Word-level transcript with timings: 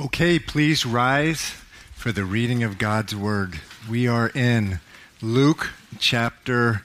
Okay, 0.00 0.38
please 0.38 0.86
rise 0.86 1.56
for 1.92 2.12
the 2.12 2.24
reading 2.24 2.62
of 2.62 2.78
God's 2.78 3.16
Word. 3.16 3.58
We 3.90 4.06
are 4.06 4.28
in 4.28 4.78
Luke 5.20 5.70
chapter 5.98 6.82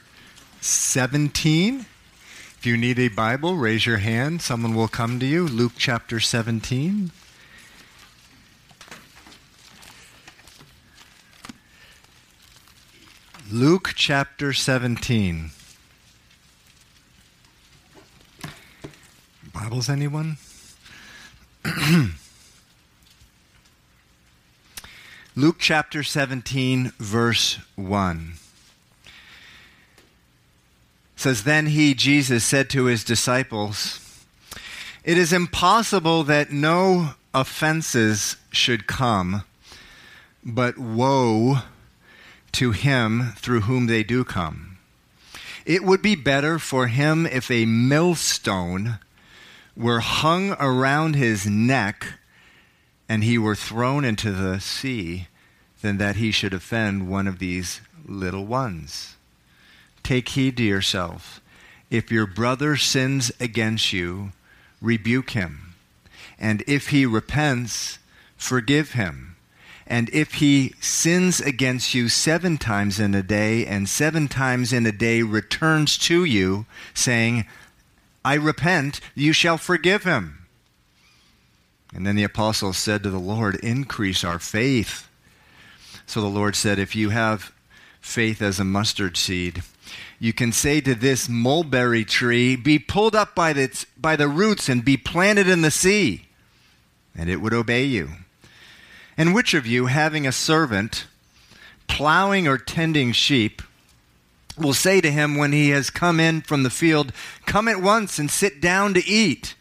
17. 0.61 1.81
If 2.57 2.65
you 2.65 2.75
need 2.75 2.97
a 2.97 3.09
Bible, 3.09 3.55
raise 3.55 3.85
your 3.85 3.97
hand. 3.97 4.41
Someone 4.41 4.73
will 4.73 4.87
come 4.87 5.19
to 5.19 5.27
you. 5.27 5.47
Luke 5.47 5.73
chapter 5.77 6.19
17. 6.19 7.11
Luke 13.51 13.93
chapter 13.95 14.53
17. 14.53 15.51
Bibles, 19.53 19.87
anyone? 19.87 20.37
Luke 25.35 25.55
chapter 25.57 26.03
17, 26.03 26.93
verse 26.99 27.57
1 27.75 28.33
says, 31.15 31.43
Then 31.43 31.65
he, 31.65 31.95
Jesus, 31.95 32.45
said 32.45 32.69
to 32.69 32.85
his 32.85 33.03
disciples, 33.03 34.25
It 35.03 35.17
is 35.17 35.33
impossible 35.33 36.23
that 36.25 36.51
no 36.51 37.15
offenses 37.33 38.37
should 38.51 38.85
come, 38.85 39.43
but 40.45 40.77
woe 40.77 41.61
to 42.51 42.69
him 42.69 43.33
through 43.35 43.61
whom 43.61 43.87
they 43.87 44.03
do 44.03 44.23
come. 44.23 44.77
It 45.65 45.83
would 45.83 46.03
be 46.03 46.13
better 46.15 46.59
for 46.59 46.85
him 46.85 47.25
if 47.25 47.49
a 47.49 47.65
millstone 47.65 48.99
were 49.75 50.01
hung 50.01 50.51
around 50.59 51.15
his 51.15 51.47
neck 51.47 52.19
and 53.07 53.23
he 53.23 53.37
were 53.37 53.55
thrown 53.55 54.05
into 54.05 54.31
the 54.31 54.59
sea 54.59 55.27
than 55.81 55.97
that 55.97 56.15
he 56.15 56.31
should 56.31 56.53
offend 56.53 57.09
one 57.09 57.27
of 57.27 57.39
these 57.39 57.81
little 58.05 58.45
ones. 58.45 59.15
Take 60.01 60.29
heed 60.29 60.57
to 60.57 60.63
yourself. 60.63 61.41
If 61.89 62.11
your 62.11 62.25
brother 62.25 62.75
sins 62.75 63.31
against 63.39 63.93
you, 63.93 64.31
rebuke 64.81 65.31
him. 65.31 65.75
And 66.39 66.63
if 66.67 66.89
he 66.89 67.05
repents, 67.05 67.99
forgive 68.35 68.93
him. 68.93 69.35
And 69.85 70.09
if 70.11 70.35
he 70.35 70.73
sins 70.79 71.39
against 71.41 71.93
you 71.93 72.09
seven 72.09 72.57
times 72.57 72.99
in 72.99 73.13
a 73.13 73.21
day, 73.21 73.65
and 73.65 73.87
seven 73.87 74.27
times 74.27 74.71
in 74.71 74.85
a 74.85 74.91
day 74.91 75.21
returns 75.21 75.97
to 75.99 76.23
you, 76.23 76.65
saying, 76.93 77.45
I 78.23 78.35
repent, 78.35 79.01
you 79.13 79.33
shall 79.33 79.57
forgive 79.57 80.03
him. 80.03 80.42
And 81.95 82.07
then 82.07 82.15
the 82.15 82.23
apostles 82.23 82.77
said 82.77 83.03
to 83.03 83.09
the 83.09 83.19
Lord, 83.19 83.55
Increase 83.55 84.23
our 84.23 84.39
faith. 84.39 85.09
So 86.05 86.21
the 86.21 86.27
Lord 86.27 86.55
said, 86.55 86.79
If 86.79 86.95
you 86.95 87.09
have 87.09 87.53
faith 88.01 88.41
as 88.41 88.59
a 88.59 88.65
mustard 88.65 89.15
seed, 89.15 89.63
you 90.19 90.33
can 90.33 90.51
say 90.51 90.81
to 90.81 90.95
this 90.95 91.29
mulberry 91.29 92.03
tree, 92.03 92.55
Be 92.55 92.79
pulled 92.79 93.15
up 93.15 93.35
by, 93.35 93.53
the 93.53 93.85
by 93.97 94.15
the 94.15 94.27
roots 94.27 94.69
and 94.69 94.83
be 94.83 94.97
planted 94.97 95.47
in 95.47 95.61
the 95.61 95.71
sea, 95.71 96.27
and 97.15 97.29
it 97.29 97.41
would 97.41 97.53
obey 97.53 97.83
you. 97.83 98.09
And 99.17 99.33
which 99.35 99.53
of 99.53 99.67
you, 99.67 99.85
having 99.85 100.25
a 100.25 100.31
servant, 100.31 101.05
plowing 101.87 102.47
or 102.47 102.57
tending 102.57 103.11
sheep, 103.11 103.61
will 104.57 104.73
say 104.73 105.01
to 105.01 105.11
him 105.11 105.35
when 105.35 105.51
he 105.51 105.69
has 105.69 105.89
come 105.89 106.19
in 106.19 106.41
from 106.41 106.63
the 106.63 106.69
field, 106.69 107.11
Come 107.45 107.67
at 107.67 107.81
once 107.81 108.17
and 108.17 108.29
sit 108.31 108.61
down 108.61 108.93
to 108.95 109.05
eat? 109.05 109.55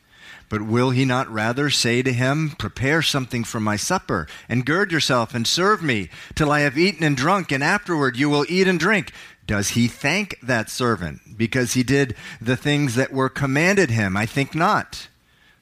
But 0.52 0.60
will 0.60 0.90
he 0.90 1.06
not 1.06 1.32
rather 1.32 1.70
say 1.70 2.02
to 2.02 2.12
him, 2.12 2.50
Prepare 2.50 3.00
something 3.00 3.42
for 3.42 3.58
my 3.58 3.76
supper, 3.76 4.28
and 4.50 4.66
gird 4.66 4.92
yourself 4.92 5.34
and 5.34 5.46
serve 5.46 5.82
me 5.82 6.10
till 6.34 6.52
I 6.52 6.60
have 6.60 6.76
eaten 6.76 7.02
and 7.04 7.16
drunk, 7.16 7.50
and 7.50 7.64
afterward 7.64 8.18
you 8.18 8.28
will 8.28 8.44
eat 8.46 8.68
and 8.68 8.78
drink? 8.78 9.12
Does 9.46 9.70
he 9.70 9.88
thank 9.88 10.38
that 10.42 10.68
servant 10.68 11.38
because 11.38 11.72
he 11.72 11.82
did 11.82 12.14
the 12.38 12.54
things 12.54 12.96
that 12.96 13.14
were 13.14 13.30
commanded 13.30 13.88
him? 13.88 14.14
I 14.14 14.26
think 14.26 14.54
not. 14.54 15.08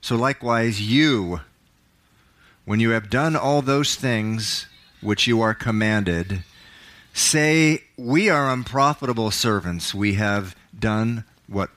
So 0.01 0.17
likewise, 0.17 0.83
you, 0.83 1.39
when 2.65 2.81
you 2.81 2.91
have 2.91 3.09
done 3.09 3.37
all 3.37 3.63
those 3.63 3.95
things 3.95 4.67
which 5.01 5.25
you 5.25 5.41
are 5.41 5.55
commanded, 5.55 6.43
say, 7.13 7.85
We 7.97 8.29
are 8.29 8.51
unprofitable 8.51 9.31
servants. 9.31 9.95
We 9.95 10.15
have 10.15 10.57
done 10.77 11.23
what 11.47 11.71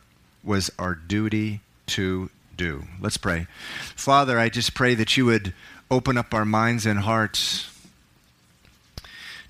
was 0.44 0.72
our 0.80 0.96
duty 0.96 1.60
to 1.86 2.32
do. 2.56 2.84
Let's 3.00 3.18
pray. 3.18 3.48
Father, 3.96 4.40
I 4.40 4.50
just 4.50 4.74
pray 4.74 4.96
that 4.96 5.18
you 5.18 5.26
would 5.26 5.54
open 5.90 6.18
up 6.18 6.34
our 6.34 6.46
minds 6.46 6.86
and 6.86 7.00
hearts 7.00 7.70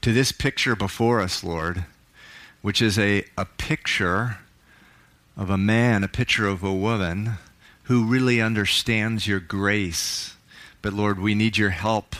to 0.01 0.11
this 0.11 0.31
picture 0.31 0.75
before 0.75 1.21
us, 1.21 1.43
Lord, 1.43 1.85
which 2.61 2.81
is 2.81 2.99
a, 2.99 3.23
a 3.37 3.45
picture 3.45 4.37
of 5.37 5.49
a 5.49 5.57
man, 5.57 6.03
a 6.03 6.07
picture 6.07 6.47
of 6.47 6.63
a 6.63 6.73
woman 6.73 7.33
who 7.83 8.05
really 8.05 8.41
understands 8.41 9.27
your 9.27 9.39
grace. 9.39 10.35
But 10.81 10.93
Lord, 10.93 11.19
we 11.19 11.35
need 11.35 11.57
your 11.57 11.71
help 11.71 12.15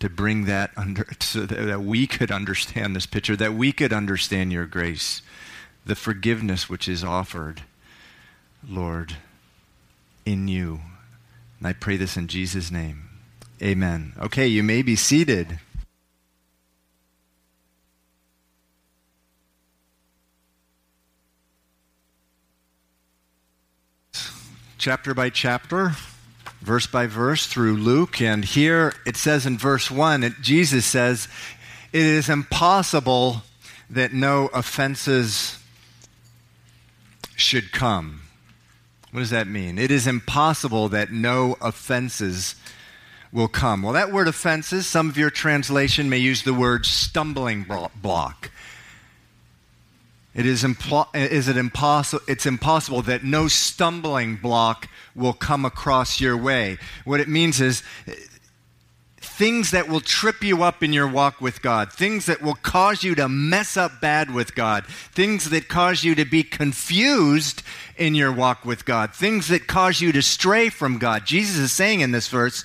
to 0.00 0.08
bring 0.08 0.44
that 0.44 0.70
under 0.76 1.06
so 1.20 1.46
that 1.46 1.82
we 1.82 2.06
could 2.06 2.30
understand 2.30 2.94
this 2.94 3.06
picture, 3.06 3.36
that 3.36 3.54
we 3.54 3.72
could 3.72 3.92
understand 3.92 4.52
your 4.52 4.66
grace, 4.66 5.22
the 5.84 5.96
forgiveness 5.96 6.68
which 6.68 6.88
is 6.88 7.02
offered, 7.02 7.62
Lord 8.68 9.16
in 10.28 10.46
you. 10.46 10.80
And 11.58 11.66
I 11.66 11.72
pray 11.72 11.96
this 11.96 12.16
in 12.16 12.28
Jesus' 12.28 12.70
name. 12.70 13.08
Amen. 13.62 14.12
Okay, 14.20 14.46
you 14.46 14.62
may 14.62 14.82
be 14.82 14.94
seated. 14.94 15.58
Chapter 24.76 25.12
by 25.12 25.30
chapter, 25.30 25.92
verse 26.60 26.86
by 26.86 27.06
verse 27.06 27.46
through 27.46 27.76
Luke. 27.76 28.20
And 28.20 28.44
here 28.44 28.94
it 29.04 29.16
says 29.16 29.46
in 29.46 29.58
verse 29.58 29.90
1, 29.90 30.22
it, 30.22 30.34
Jesus 30.40 30.86
says, 30.86 31.26
It 31.92 32.02
is 32.02 32.28
impossible 32.28 33.42
that 33.90 34.12
no 34.12 34.48
offenses 34.52 35.58
should 37.34 37.72
come. 37.72 38.27
What 39.10 39.20
does 39.20 39.30
that 39.30 39.46
mean? 39.46 39.78
It 39.78 39.90
is 39.90 40.06
impossible 40.06 40.88
that 40.90 41.10
no 41.10 41.56
offenses 41.60 42.54
will 43.32 43.48
come. 43.48 43.82
Well, 43.82 43.94
that 43.94 44.12
word 44.12 44.28
offenses, 44.28 44.86
some 44.86 45.08
of 45.08 45.16
your 45.16 45.30
translation 45.30 46.10
may 46.10 46.18
use 46.18 46.42
the 46.42 46.54
word 46.54 46.84
stumbling 46.84 47.66
block. 48.02 48.50
It 50.34 50.46
is, 50.46 50.62
impl- 50.62 51.08
is 51.14 51.48
it 51.48 51.56
impossible? 51.56 52.22
It's 52.28 52.46
impossible 52.46 53.02
that 53.02 53.24
no 53.24 53.48
stumbling 53.48 54.36
block 54.36 54.88
will 55.14 55.32
come 55.32 55.64
across 55.64 56.20
your 56.20 56.36
way. 56.36 56.78
What 57.04 57.20
it 57.20 57.28
means 57.28 57.60
is 57.60 57.82
things 59.38 59.70
that 59.70 59.88
will 59.88 60.00
trip 60.00 60.42
you 60.42 60.64
up 60.64 60.82
in 60.82 60.92
your 60.92 61.06
walk 61.06 61.40
with 61.40 61.62
God, 61.62 61.92
things 61.92 62.26
that 62.26 62.42
will 62.42 62.56
cause 62.56 63.04
you 63.04 63.14
to 63.14 63.28
mess 63.28 63.76
up 63.76 64.00
bad 64.00 64.34
with 64.34 64.56
God, 64.56 64.84
things 64.84 65.50
that 65.50 65.68
cause 65.68 66.02
you 66.02 66.16
to 66.16 66.24
be 66.24 66.42
confused 66.42 67.62
in 67.96 68.16
your 68.16 68.32
walk 68.32 68.64
with 68.64 68.84
God, 68.84 69.14
things 69.14 69.46
that 69.46 69.68
cause 69.68 70.00
you 70.00 70.10
to 70.10 70.22
stray 70.22 70.70
from 70.70 70.98
God. 70.98 71.24
Jesus 71.24 71.56
is 71.56 71.70
saying 71.70 72.00
in 72.00 72.10
this 72.10 72.26
verse, 72.26 72.64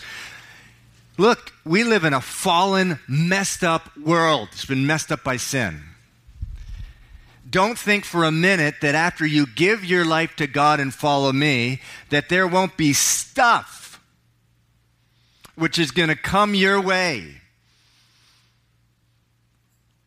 Look, 1.16 1.54
we 1.64 1.84
live 1.84 2.06
in 2.06 2.14
a 2.14 2.22
fallen, 2.22 3.00
messed 3.08 3.64
up 3.64 3.96
world. 3.96 4.50
It's 4.54 4.66
been 4.66 4.88
messed 4.88 5.12
up 5.12 5.24
by 5.24 5.38
sin. 5.38 5.80
Don't 7.48 7.78
think 7.78 8.04
for 8.04 8.24
a 8.24 8.32
minute 8.32 8.78
that 8.82 8.96
after 8.96 9.28
you 9.28 9.46
give 9.46 9.86
your 9.86 10.06
life 10.06 10.36
to 10.38 10.48
God 10.48 10.80
and 10.80 10.92
follow 10.92 11.32
me, 11.32 11.82
that 12.10 12.30
there 12.30 12.48
won't 12.48 12.78
be 12.78 12.94
stuff 12.94 13.83
which 15.56 15.78
is 15.78 15.92
going 15.92 16.10
to 16.10 16.16
come 16.16 16.56
your 16.56 16.82
way. 16.82 17.42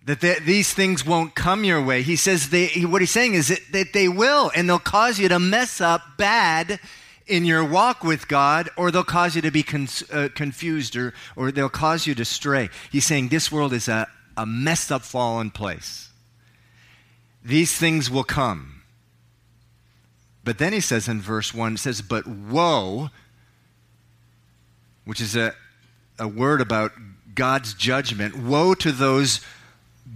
That 0.05 0.21
they, 0.21 0.39
these 0.39 0.73
things 0.73 1.05
won't 1.05 1.35
come 1.35 1.65
your 1.65 1.83
way. 1.83 2.03
He 2.03 2.17
says, 2.17 2.51
they, 2.51 2.69
what 2.85 3.03
he's 3.03 3.11
saying 3.11 3.35
is 3.35 3.49
that, 3.49 3.61
that 3.73 3.93
they 3.93 4.09
will, 4.09 4.51
and 4.55 4.69
they'll 4.69 4.79
cause 4.79 5.19
you 5.19 5.29
to 5.29 5.39
mess 5.39 5.81
up 5.81 6.03
bad 6.17 6.79
in 7.27 7.45
your 7.45 7.65
walk 7.65 8.05
with 8.05 8.29
God, 8.29 8.71
or 8.77 8.91
they'll 8.91 9.03
cause 9.03 9.35
you 9.35 9.43
to 9.43 9.51
be 9.51 9.65
con- 9.65 9.89
uh, 10.13 10.29
confused, 10.35 10.97
or, 10.97 11.13
or 11.35 11.51
they'll 11.51 11.69
cause 11.69 12.07
you 12.07 12.15
to 12.15 12.25
stray. 12.25 12.69
He's 12.93 13.05
saying 13.05 13.29
this 13.29 13.51
world 13.51 13.73
is 13.73 13.89
a, 13.89 14.07
a 14.37 14.47
messed 14.47 14.93
up, 14.93 15.03
fallen 15.03 15.51
place. 15.51 16.11
These 17.45 17.77
things 17.77 18.11
will 18.11 18.25
come. 18.25 18.83
But 20.45 20.59
then 20.59 20.73
he 20.73 20.81
says 20.81 21.09
in 21.09 21.21
verse 21.21 21.53
1, 21.53 21.75
it 21.75 21.79
says, 21.79 22.03
But 22.03 22.27
woe 22.27 23.11
which 25.07 25.23
is 25.23 25.35
a, 25.35 25.55
a 26.19 26.29
word 26.29 26.61
about 26.61 26.93
God's 27.35 27.73
judgment. 27.73 28.37
Woe 28.37 28.75
to 28.75 28.93
those 28.93 29.41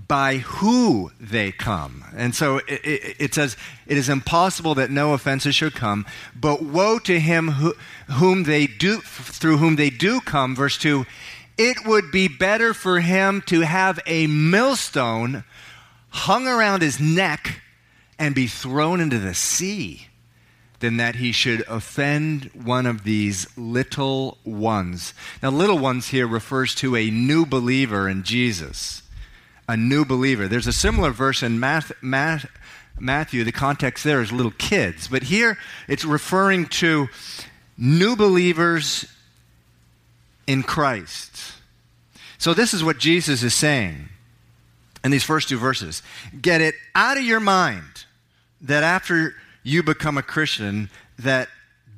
by 0.07 0.39
who 0.39 1.11
they 1.19 1.53
come. 1.53 2.05
And 2.15 2.35
so 2.35 2.59
it, 2.59 2.85
it, 2.85 3.17
it, 3.19 3.35
says, 3.35 3.57
It 3.87 3.97
is 3.97 4.09
impossible 4.09 4.75
that 4.75 4.91
no 4.91 5.15
offenses 5.15 5.55
should 5.55 5.75
come, 5.75 6.07
but 6.35 6.63
woe 6.63 6.99
to 7.01 7.19
him 7.19 7.49
who, 7.53 7.75
whom 8.09 8.43
they 8.45 8.67
do, 8.67 9.01
through 9.01 9.57
whom 9.57 9.77
they 9.77 9.91
do 9.91 10.21
come. 10.21 10.55
Verse 10.55 10.77
2 10.79 11.07
It 11.57 11.87
would 11.87 12.11
be 12.11 12.29
better 12.29 12.75
for 12.75 13.01
him 13.01 13.43
to 13.47 13.61
have 13.61 14.01
a 14.07 14.27
millstone 14.27 15.45
hung 16.11 16.47
around 16.47 16.83
his 16.83 17.01
neck 17.01 17.61
and 18.19 18.35
be 18.35 18.47
thrown 18.47 19.01
into 19.01 19.19
the 19.19 19.35
sea 19.35 20.09
than 20.81 20.97
that 20.97 21.17
he 21.17 21.31
should 21.31 21.63
offend 21.69 22.51
one 22.55 22.87
of 22.87 23.05
these 23.05 23.47
little 23.57 24.39
ones. 24.45 25.15
Now, 25.43 25.51
little 25.51 25.79
ones 25.79 26.09
here 26.09 26.27
refers 26.27 26.75
to 26.77 26.97
a 26.97 27.11
new 27.11 27.47
believer 27.47 28.09
in 28.09 28.23
Jesus. 28.23 29.03
A 29.69 29.77
new 29.77 30.05
believer. 30.05 30.49
There's 30.49 30.67
a 30.67 30.73
similar 30.73 31.11
verse 31.11 31.43
in 31.43 31.61
Math, 31.61 31.93
Math, 32.03 32.47
Matthew. 32.99 33.45
The 33.45 33.53
context 33.53 34.05
there 34.05 34.21
is 34.21 34.33
little 34.33 34.53
kids. 34.53 35.07
But 35.07 35.25
here 35.25 35.59
it's 35.87 36.05
referring 36.05 36.67
to 36.67 37.09
new 37.77 38.17
believers 38.17 39.07
in 40.47 40.63
Christ. 40.63 41.53
So, 42.39 42.55
this 42.55 42.73
is 42.73 42.83
what 42.83 42.99
Jesus 42.99 43.43
is 43.43 43.55
saying 43.55 44.09
in 45.05 45.11
these 45.11 45.25
first 45.25 45.51
two 45.51 45.59
verses. 45.59 46.03
Get 46.41 46.63
it 46.63 46.75
out 46.95 47.19
of 47.19 47.23
your 47.23 47.41
mind 47.41 48.07
that 48.63 48.83
after 48.83 49.35
you 49.63 49.83
become 49.83 50.19
a 50.19 50.23
Christian 50.23 50.91
that 51.19 51.49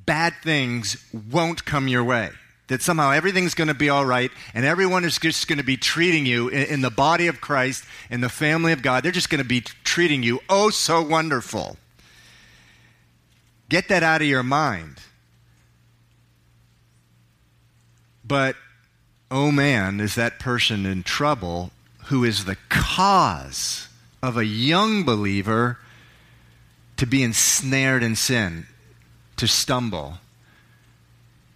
bad 0.05 0.35
things 0.43 1.03
won't 1.31 1.65
come 1.65 1.89
your 1.89 2.05
way. 2.05 2.31
That 2.69 2.81
somehow 2.81 3.11
everything's 3.11 3.55
going 3.55 3.69
to 3.69 3.75
be 3.75 3.89
all 3.89 4.07
right 4.07 4.31
and 4.55 4.65
everyone 4.65 5.05
is 5.05 5.19
just 5.19 5.47
going 5.49 5.59
to 5.59 5.65
be 5.65 5.77
treating 5.77 6.25
you 6.25 6.49
in, 6.49 6.67
in 6.67 6.81
the 6.81 6.91
body 6.91 7.27
of 7.27 7.41
Christ, 7.41 7.85
in 8.11 8.21
the 8.21 8.29
family 8.29 8.73
of 8.73 8.83
God. 8.83 9.03
They're 9.03 9.13
just 9.13 9.31
going 9.31 9.43
to 9.43 9.49
be 9.49 9.61
treating 9.61 10.23
you 10.23 10.41
oh 10.49 10.71
so 10.71 11.03
wonderful. 11.03 11.77
Get 13.69 13.89
that 13.89 14.03
out 14.03 14.23
of 14.23 14.29
your 14.29 14.43
mind. 14.43 14.99
But, 18.25 18.57
oh 19.31 19.51
man, 19.51 20.01
is 20.01 20.15
that 20.15 20.39
person 20.39 20.87
in 20.87 21.03
trouble 21.03 21.71
who 22.05 22.25
is 22.25 22.45
the 22.45 22.57
cause 22.69 23.89
of 24.23 24.37
a 24.37 24.45
young 24.45 25.05
believer 25.05 25.79
to 27.03 27.07
be 27.07 27.25
ensnared 27.25 28.01
in 28.05 28.15
sin, 28.15 28.65
to 29.35 29.49
stumble. 29.49 30.19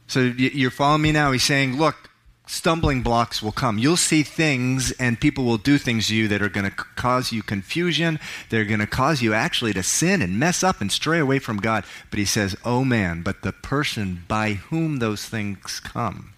So 0.09 0.19
you're 0.19 0.73
following 0.73 1.03
me 1.03 1.13
now? 1.13 1.31
He's 1.31 1.45
saying, 1.45 1.77
look, 1.77 2.11
stumbling 2.49 3.03
blocks 3.03 3.41
will 3.41 3.53
come. 3.53 3.79
You'll 3.79 3.97
see 3.97 4.25
things, 4.25 4.91
and 4.99 5.21
people 5.21 5.45
will 5.45 5.57
do 5.57 5.79
things 5.79 6.09
to 6.09 6.17
you 6.17 6.27
that 6.27 6.43
are 6.43 6.49
going 6.49 6.69
to 6.69 6.75
cause 6.75 7.31
you 7.31 7.45
confusion. 7.45 8.19
They're 8.51 8.65
going 8.65 8.81
to 8.81 8.89
cause 8.89 9.23
you 9.23 9.35
actually 9.35 9.73
to 9.75 9.85
sin 9.85 10.21
and 10.21 10.37
mess 10.37 10.65
up 10.65 10.81
and 10.81 10.91
stray 10.91 11.21
away 11.21 11.39
from 11.39 11.59
God. 11.59 11.85
But 12.11 12.19
he 12.19 12.25
says, 12.25 12.57
oh 12.65 12.83
man, 12.83 13.23
but 13.23 13.43
the 13.43 13.53
person 13.53 14.25
by 14.27 14.55
whom 14.55 14.99
those 14.99 15.27
things 15.27 15.79
come, 15.79 16.33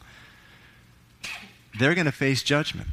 they're 1.78 1.94
going 1.94 2.04
to 2.04 2.12
face 2.12 2.42
judgment 2.42 2.88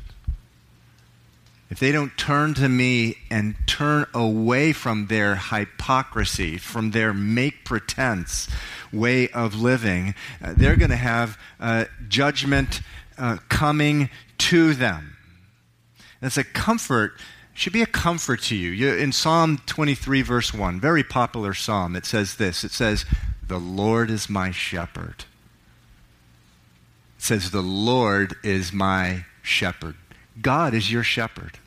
if 1.76 1.82
they 1.82 1.92
don't 1.92 2.18
turn 2.18 2.54
to 2.54 2.70
me 2.70 3.18
and 3.30 3.54
turn 3.68 4.06
away 4.14 4.72
from 4.72 5.08
their 5.08 5.36
hypocrisy, 5.36 6.58
from 6.58 6.92
their 6.92 7.14
make 7.14 7.66
pretense 7.66 8.48
way 8.94 9.28
of 9.32 9.60
living, 9.60 10.16
uh, 10.42 10.54
they're 10.56 10.78
going 10.78 10.90
to 10.90 10.96
have 10.96 11.38
uh, 11.60 11.84
judgment 12.08 12.80
uh, 13.18 13.40
coming 13.50 14.10
to 14.38 14.74
them. 14.74 15.18
That's 16.22 16.38
a 16.38 16.46
comfort, 16.46 17.20
should 17.54 17.74
be 17.74 17.82
a 17.82 17.88
comfort 17.88 18.44
to 18.44 18.56
you. 18.56 18.70
you. 18.70 18.94
In 18.96 19.12
Psalm 19.12 19.62
23, 19.66 20.22
verse 20.22 20.54
1, 20.54 20.80
very 20.80 21.04
popular 21.04 21.54
psalm, 21.54 21.98
it 21.98 22.06
says 22.06 22.36
this 22.36 22.64
it 22.64 22.72
says, 22.72 23.04
The 23.46 23.60
Lord 23.60 24.10
is 24.10 24.30
my 24.30 24.52
shepherd. 24.52 25.26
It 27.18 27.22
says, 27.22 27.52
The 27.52 27.62
Lord 27.62 28.38
is 28.46 28.72
my 28.72 29.26
shepherd. 29.42 29.96
God 30.42 30.74
is 30.74 30.90
your 30.90 31.04
shepherd. 31.04 31.60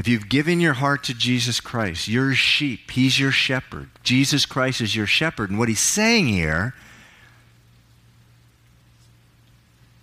If 0.00 0.08
you've 0.08 0.30
given 0.30 0.60
your 0.60 0.72
heart 0.72 1.04
to 1.04 1.14
Jesus 1.14 1.60
Christ, 1.60 2.08
you're 2.08 2.30
a 2.30 2.34
sheep. 2.34 2.90
He's 2.90 3.20
your 3.20 3.30
shepherd. 3.30 3.90
Jesus 4.02 4.46
Christ 4.46 4.80
is 4.80 4.96
your 4.96 5.06
shepherd. 5.06 5.50
And 5.50 5.58
what 5.58 5.68
he's 5.68 5.78
saying 5.78 6.28
here, 6.28 6.74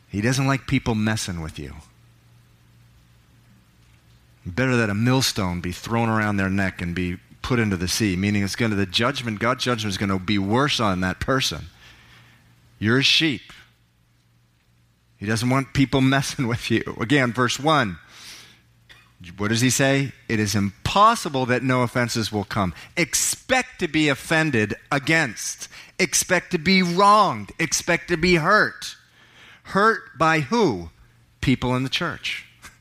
he 0.08 0.22
doesn't 0.22 0.46
like 0.46 0.68
people 0.68 0.94
messing 0.94 1.42
with 1.42 1.58
you. 1.58 1.74
Better 4.46 4.78
that 4.78 4.92
a 4.92 4.94
millstone 4.94 5.62
be 5.62 5.72
thrown 5.72 6.10
around 6.10 6.38
their 6.38 6.48
neck 6.48 6.80
and 6.80 6.94
be 6.94 7.18
put 7.42 7.58
into 7.58 7.76
the 7.76 7.88
sea, 7.88 8.16
meaning 8.16 8.44
it's 8.44 8.56
going 8.56 8.70
to, 8.70 8.78
the 8.78 8.86
judgment, 8.86 9.40
God's 9.40 9.64
judgment 9.64 9.90
is 9.90 9.98
going 9.98 10.12
to 10.12 10.20
be 10.20 10.38
worse 10.38 10.80
on 10.80 11.02
that 11.02 11.20
person. 11.20 11.70
You're 12.78 13.00
a 13.00 13.04
sheep. 13.04 13.52
He 15.18 15.26
doesn't 15.26 15.50
want 15.50 15.74
people 15.74 16.02
messing 16.02 16.48
with 16.48 16.70
you. 16.70 16.84
Again, 17.00 17.34
verse 17.34 17.60
1 17.60 17.98
what 19.38 19.50
does 19.50 19.62
he 19.62 19.70
say? 19.70 20.12
It 20.30 20.40
is 20.40 20.54
impossible 20.54 21.48
that 21.48 21.64
no 21.64 21.82
offenses 21.82 22.32
will 22.32 22.44
come. 22.44 22.74
Expect 22.96 23.80
to 23.80 23.88
be 23.88 24.10
offended 24.10 24.76
against. 24.92 25.70
Expect 25.98 26.52
to 26.52 26.60
be 26.60 26.84
wronged. 26.84 27.52
Expect 27.60 28.10
to 28.10 28.18
be 28.18 28.36
hurt. 28.36 28.96
Hurt 29.64 30.18
by 30.18 30.42
who? 30.42 30.92
People 31.42 31.76
in 31.76 31.84
the 31.84 31.90
church. 31.90 32.46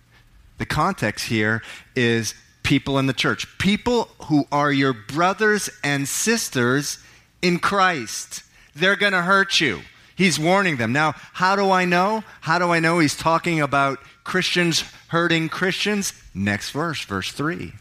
The 0.58 0.64
context 0.64 1.26
here 1.26 1.62
is 1.94 2.34
people 2.62 2.98
in 2.98 3.04
the 3.04 3.12
church. 3.12 3.46
People 3.58 4.08
who 4.24 4.46
are 4.50 4.72
your 4.72 4.94
brothers 4.94 5.68
and 5.84 6.08
sisters 6.08 6.98
in 7.42 7.58
Christ. 7.58 8.42
They're 8.74 8.96
going 8.96 9.12
to 9.12 9.20
hurt 9.20 9.60
you. 9.60 9.82
He's 10.16 10.38
warning 10.38 10.78
them. 10.78 10.92
Now, 10.92 11.12
how 11.34 11.56
do 11.56 11.70
I 11.70 11.84
know? 11.84 12.24
How 12.40 12.58
do 12.58 12.72
I 12.72 12.80
know 12.80 13.00
he's 13.00 13.14
talking 13.14 13.60
about 13.60 13.98
Christians 14.24 14.82
hurting 15.08 15.50
Christians? 15.50 16.14
Next 16.36 16.70
verse, 16.70 17.02
verse 17.02 17.32
3 17.32 17.72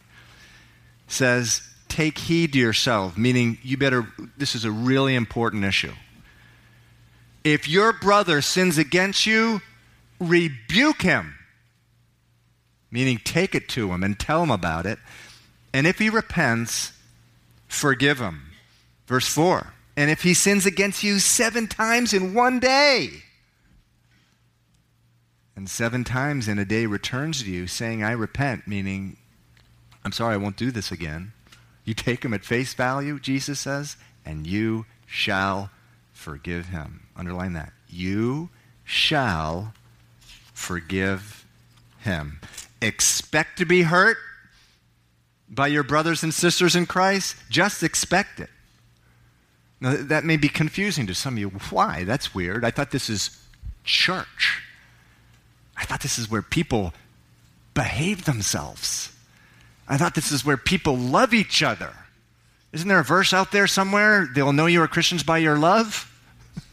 says, 1.08 1.62
Take 1.90 2.18
heed 2.18 2.54
to 2.54 2.60
yourself, 2.60 3.18
meaning 3.18 3.58
you 3.62 3.76
better, 3.78 4.08
this 4.38 4.56
is 4.56 4.64
a 4.64 4.72
really 4.72 5.14
important 5.14 5.66
issue. 5.66 5.92
If 7.44 7.68
your 7.68 7.92
brother 7.92 8.42
sins 8.42 8.78
against 8.78 9.26
you, 9.26 9.62
rebuke 10.20 11.02
him, 11.02 11.36
meaning 12.90 13.20
take 13.24 13.54
it 13.54 13.68
to 13.70 13.92
him 13.92 14.04
and 14.04 14.18
tell 14.18 14.42
him 14.42 14.52
about 14.52 14.86
it. 14.86 15.00
And 15.74 15.86
if 15.86 16.00
he 16.00 16.10
repents, 16.10 16.94
forgive 17.68 18.20
him. 18.20 18.52
Verse 19.06 19.28
4 19.28 19.74
and 19.98 20.10
if 20.12 20.24
he 20.24 20.34
sins 20.34 20.66
against 20.66 21.04
you 21.04 21.20
seven 21.20 21.68
times 21.68 22.14
in 22.14 22.34
one 22.34 22.60
day, 22.60 23.10
and 25.56 25.70
seven 25.70 26.04
times 26.04 26.48
in 26.48 26.60
a 26.60 26.66
day 26.66 26.86
returns 26.86 27.44
to 27.44 27.50
you 27.50 27.68
saying, 27.68 28.04
I 28.04 28.12
repent, 28.12 28.68
meaning, 28.68 29.18
I'm 30.04 30.12
sorry, 30.12 30.34
I 30.34 30.38
won't 30.38 30.58
do 30.58 30.72
this 30.72 30.92
again. 30.92 31.32
You 31.86 31.94
take 31.94 32.26
him 32.26 32.34
at 32.34 32.44
face 32.44 32.74
value, 32.74 33.20
Jesus 33.20 33.60
says, 33.60 33.96
and 34.26 34.46
you 34.46 34.86
shall 35.06 35.70
forgive 36.14 36.68
him. 36.68 37.08
Underline 37.16 37.54
that. 37.54 37.72
You 37.88 38.50
shall 38.84 39.74
forgive 40.54 41.46
him. 42.00 42.40
Expect 42.82 43.58
to 43.60 43.66
be 43.66 43.84
hurt 43.84 44.18
by 45.48 45.68
your 45.68 45.84
brothers 45.84 46.24
and 46.24 46.34
sisters 46.34 46.76
in 46.76 46.86
Christ? 46.86 47.36
Just 47.50 47.84
expect 47.84 48.40
it. 48.40 48.50
Now, 49.80 49.96
that 49.98 50.24
may 50.24 50.38
be 50.38 50.50
confusing 50.50 51.06
to 51.08 51.16
some 51.16 51.36
of 51.36 51.40
you. 51.40 51.50
Why? 51.70 52.04
That's 52.04 52.34
weird. 52.34 52.66
I 52.66 52.72
thought 52.72 52.92
this 52.92 53.10
is 53.10 53.40
church. 53.84 54.64
I 55.78 55.86
thought 55.86 56.02
this 56.02 56.18
is 56.18 56.30
where 56.30 56.42
people 56.42 56.94
behave 57.74 58.26
themselves. 58.26 59.12
I 59.88 59.98
thought 59.98 60.16
this 60.16 60.32
is 60.32 60.46
where 60.46 60.58
people 60.58 60.98
love 60.98 61.34
each 61.34 61.62
other. 61.62 61.94
Isn't 62.72 62.88
there 62.88 63.00
a 63.00 63.04
verse 63.04 63.34
out 63.34 63.52
there 63.52 63.68
somewhere? 63.68 64.28
They'll 64.34 64.54
know 64.54 64.66
you 64.66 64.82
are 64.82 64.88
Christians 64.88 65.24
by 65.24 65.38
your 65.38 65.58
love? 65.58 66.12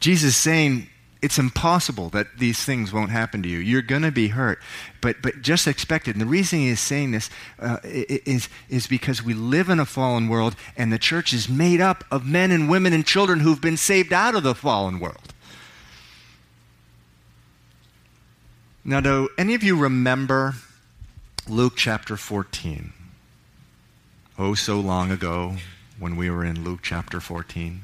Jesus 0.00 0.36
saying, 0.36 0.88
it's 1.22 1.38
impossible 1.38 2.08
that 2.10 2.26
these 2.36 2.64
things 2.64 2.92
won't 2.92 3.10
happen 3.10 3.44
to 3.44 3.48
you. 3.48 3.58
You're 3.58 3.80
going 3.80 4.02
to 4.02 4.10
be 4.10 4.28
hurt, 4.28 4.58
but, 5.00 5.22
but 5.22 5.40
just 5.40 5.68
expect 5.68 6.08
it. 6.08 6.16
And 6.16 6.20
the 6.20 6.26
reason 6.26 6.58
he 6.58 6.68
is 6.68 6.80
saying 6.80 7.12
this 7.12 7.30
uh, 7.60 7.78
is, 7.84 8.48
is 8.68 8.88
because 8.88 9.22
we 9.22 9.32
live 9.32 9.68
in 9.68 9.78
a 9.78 9.86
fallen 9.86 10.28
world, 10.28 10.56
and 10.76 10.92
the 10.92 10.98
church 10.98 11.32
is 11.32 11.48
made 11.48 11.80
up 11.80 12.02
of 12.10 12.26
men 12.26 12.50
and 12.50 12.68
women 12.68 12.92
and 12.92 13.06
children 13.06 13.38
who've 13.38 13.60
been 13.60 13.76
saved 13.76 14.12
out 14.12 14.34
of 14.34 14.42
the 14.42 14.54
fallen 14.54 14.98
world. 14.98 15.31
Now, 18.84 19.00
do 19.00 19.28
any 19.38 19.54
of 19.54 19.62
you 19.62 19.76
remember 19.76 20.54
Luke 21.48 21.74
chapter 21.76 22.16
14? 22.16 22.92
Oh, 24.38 24.54
so 24.54 24.80
long 24.80 25.10
ago 25.12 25.56
when 25.98 26.16
we 26.16 26.28
were 26.30 26.44
in 26.44 26.64
Luke 26.64 26.80
chapter 26.82 27.20
14 27.20 27.82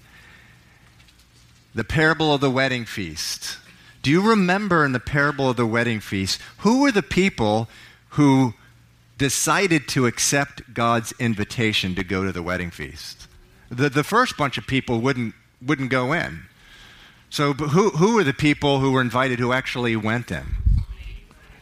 the 1.75 1.85
parable 1.85 2.35
of 2.35 2.41
the 2.41 2.51
wedding 2.51 2.85
feast. 2.85 3.59
Do 4.03 4.11
you 4.11 4.21
remember 4.21 4.85
in 4.85 4.91
the 4.91 4.99
parable 4.99 5.51
of 5.51 5.57
the 5.57 5.67
wedding 5.67 6.01
feast, 6.01 6.41
who 6.59 6.81
were 6.81 6.91
the 6.91 7.05
people 7.05 7.69
who 8.11 8.55
decided 9.17 9.87
to 9.89 10.07
accept 10.07 10.75
God's 10.75 11.13
invitation 11.21 11.95
to 11.95 12.03
go 12.03 12.25
to 12.25 12.33
the 12.33 12.43
wedding 12.43 12.73
feast? 12.73 13.29
The, 13.71 13.89
the 13.89 14.03
first 14.03 14.37
bunch 14.37 14.59
of 14.59 14.67
people 14.67 15.01
wouldn't, 15.01 15.35
wouldn't 15.65 15.91
go 15.91 16.13
in. 16.13 16.47
So, 17.31 17.53
who, 17.53 17.91
who 17.91 18.17
were 18.17 18.25
the 18.25 18.35
people 18.35 18.81
who 18.81 18.91
were 18.91 19.01
invited 19.01 19.39
who 19.39 19.53
actually 19.53 19.95
went 19.95 20.33
in? 20.33 20.47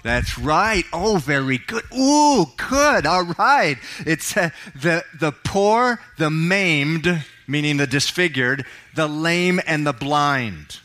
That's 0.07 0.39
right. 0.39 0.85
Oh, 0.93 1.17
very 1.17 1.59
good. 1.59 1.83
Ooh, 1.93 2.47
good. 2.57 3.07
All 3.07 3.25
right. 3.25 3.77
It's 4.07 4.37
uh, 4.37 4.51
the, 4.73 5.05
the 5.19 5.33
poor, 5.33 5.99
the 6.17 6.31
maimed, 6.31 7.25
meaning 7.49 7.79
the 7.79 7.89
disfigured, 7.89 8.65
the 8.95 9.09
lame, 9.09 9.61
and 9.67 9.85
the 9.85 9.93
blind, 9.93 10.79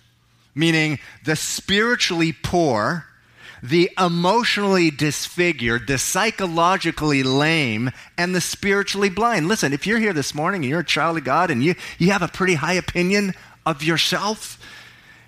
meaning 0.56 0.98
the 1.24 1.36
spiritually 1.36 2.34
poor, 2.34 3.06
the 3.62 3.92
emotionally 3.96 4.90
disfigured, 4.90 5.86
the 5.86 6.00
psychologically 6.00 7.22
lame, 7.22 7.92
and 8.18 8.34
the 8.34 8.42
spiritually 8.42 9.10
blind. 9.10 9.48
Listen, 9.48 9.72
if 9.72 9.86
you're 9.86 10.00
here 10.00 10.13
this 10.13 10.34
morning 10.34 10.63
and 10.63 10.70
you're 10.72 10.80
a 10.80 10.84
child 10.84 11.20
of 11.20 11.24
God 11.24 11.51
and 11.51 11.63
you, 11.63 11.75
you 12.00 12.10
have 12.12 12.24
a 12.24 12.28
pretty 12.28 12.56
high 12.56 12.74
opinion 12.74 13.36
of 13.68 13.84
yourself, 13.84 14.60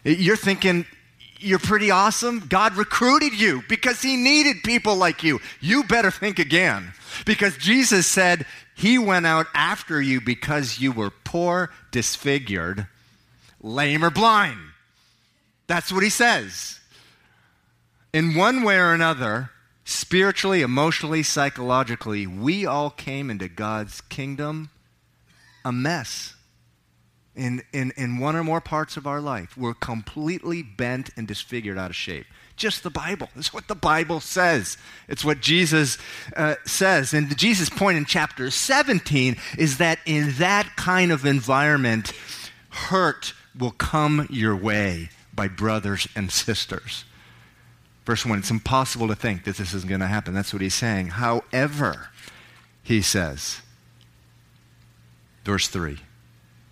you're 0.03 0.35
thinking, 0.35 0.87
you're 1.43 1.59
pretty 1.59 1.91
awesome. 1.91 2.39
God 2.47 2.75
recruited 2.75 3.33
you 3.33 3.63
because 3.67 4.01
he 4.01 4.15
needed 4.15 4.63
people 4.63 4.95
like 4.95 5.23
you. 5.23 5.39
You 5.59 5.83
better 5.83 6.11
think 6.11 6.39
again. 6.39 6.93
Because 7.25 7.57
Jesus 7.57 8.07
said 8.07 8.45
he 8.75 8.97
went 8.97 9.25
out 9.25 9.47
after 9.53 10.01
you 10.01 10.19
because 10.21 10.79
you 10.79 10.91
were 10.91 11.11
poor, 11.11 11.69
disfigured, 11.91 12.87
lame, 13.61 14.03
or 14.03 14.09
blind. 14.09 14.59
That's 15.67 15.91
what 15.91 16.03
he 16.03 16.09
says. 16.09 16.79
In 18.13 18.35
one 18.35 18.63
way 18.63 18.77
or 18.77 18.93
another, 18.93 19.49
spiritually, 19.85 20.61
emotionally, 20.61 21.23
psychologically, 21.23 22.27
we 22.27 22.65
all 22.65 22.89
came 22.89 23.29
into 23.29 23.47
God's 23.47 24.01
kingdom 24.01 24.69
a 25.65 25.71
mess 25.71 26.32
in, 27.35 27.63
in, 27.73 27.91
in 27.97 28.19
one 28.19 28.35
or 28.35 28.43
more 28.43 28.61
parts 28.61 28.97
of 28.97 29.07
our 29.07 29.19
life. 29.19 29.57
We're 29.57 29.73
completely 29.73 30.61
bent 30.61 31.09
and 31.17 31.27
disfigured 31.27 31.77
out 31.77 31.89
of 31.89 31.95
shape. 31.95 32.25
Just 32.55 32.83
the 32.83 32.91
Bible. 32.91 33.29
It's 33.35 33.53
what 33.53 33.67
the 33.67 33.75
Bible 33.75 34.19
says. 34.19 34.77
It's 35.07 35.25
what 35.25 35.41
Jesus 35.41 35.97
uh, 36.35 36.55
says. 36.65 37.13
And 37.13 37.35
Jesus' 37.35 37.69
point 37.69 37.97
in 37.97 38.05
chapter 38.05 38.51
17 38.51 39.37
is 39.57 39.77
that 39.79 39.99
in 40.05 40.33
that 40.37 40.75
kind 40.75 41.11
of 41.11 41.25
environment, 41.25 42.13
hurt 42.69 43.33
will 43.57 43.71
come 43.71 44.27
your 44.29 44.55
way 44.55 45.09
by 45.33 45.47
brothers 45.47 46.07
and 46.15 46.31
sisters. 46.31 47.05
Verse 48.05 48.25
1 48.25 48.39
It's 48.39 48.51
impossible 48.51 49.07
to 49.07 49.15
think 49.15 49.45
that 49.45 49.57
this 49.57 49.73
isn't 49.73 49.89
going 49.89 50.01
to 50.01 50.07
happen. 50.07 50.33
That's 50.35 50.53
what 50.53 50.61
he's 50.61 50.75
saying. 50.75 51.07
However, 51.07 52.09
he 52.83 53.01
says, 53.01 53.61
verse 55.43 55.67
3 55.67 55.97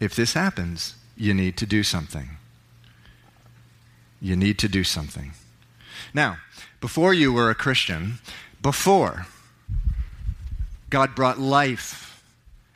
if 0.02 0.16
this 0.16 0.34
happens, 0.34 0.96
you 1.16 1.34
need 1.34 1.56
to 1.58 1.66
do 1.66 1.84
something. 1.84 2.32
You 4.20 4.36
need 4.36 4.58
to 4.60 4.68
do 4.68 4.84
something. 4.84 5.32
Now, 6.14 6.38
before 6.82 7.14
you 7.14 7.32
were 7.32 7.52
a 7.52 7.56
Christian, 7.56 8.16
before 8.62 9.28
God 10.90 11.16
brought 11.16 11.40
life 11.40 12.24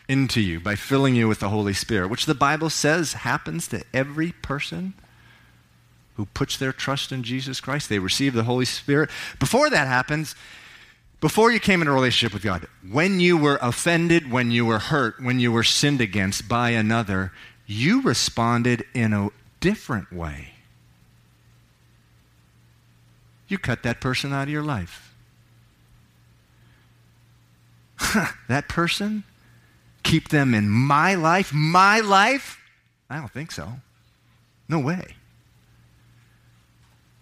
into 0.08 0.40
you 0.40 0.60
by 0.60 0.76
filling 0.76 1.16
you 1.16 1.28
with 1.28 1.40
the 1.40 1.50
Holy 1.50 1.74
Spirit, 1.74 2.10
which 2.10 2.28
the 2.28 2.36
Bible 2.36 2.70
says 2.70 3.14
happens 3.14 3.68
to 3.70 3.84
every 3.92 4.32
person 4.32 4.94
who 6.16 6.26
puts 6.28 6.58
their 6.58 6.72
trust 6.72 7.12
in 7.12 7.24
Jesus 7.24 7.60
Christ. 7.60 7.90
They 7.90 8.00
receive 8.00 8.34
the 8.34 8.44
Holy 8.44 8.66
Spirit. 8.66 9.10
Before 9.40 9.70
that 9.72 9.88
happens, 9.88 10.36
before 11.26 11.52
you 11.52 11.60
came 11.60 11.82
in 11.82 11.88
a 11.88 11.92
relationship 11.92 12.36
with 12.36 12.44
God, 12.44 12.68
when 12.88 13.20
you 13.20 13.36
were 13.36 13.58
offended, 13.60 14.32
when 14.32 14.52
you 14.52 14.64
were 14.64 14.78
hurt, 14.78 15.20
when 15.20 15.40
you 15.40 15.52
were 15.52 15.64
sinned 15.64 16.00
against 16.00 16.48
by 16.48 16.70
another, 16.70 17.32
you 17.66 18.04
responded 18.04 18.86
in 18.94 19.12
a 19.12 19.30
different 19.60 20.14
way. 20.14 20.52
You 23.48 23.58
cut 23.58 23.82
that 23.82 24.00
person 24.00 24.34
out 24.34 24.44
of 24.44 24.50
your 24.50 24.62
life. 24.62 25.16
that 28.48 28.70
person? 28.70 29.24
Keep 30.04 30.30
them 30.30 30.54
in 30.54 30.70
my 30.70 31.16
life? 31.16 31.52
My 31.52 32.02
life? 32.02 32.60
I 33.10 33.18
don't 33.18 33.32
think 33.32 33.52
so. 33.52 33.68
No 34.70 34.78
way. 34.78 35.16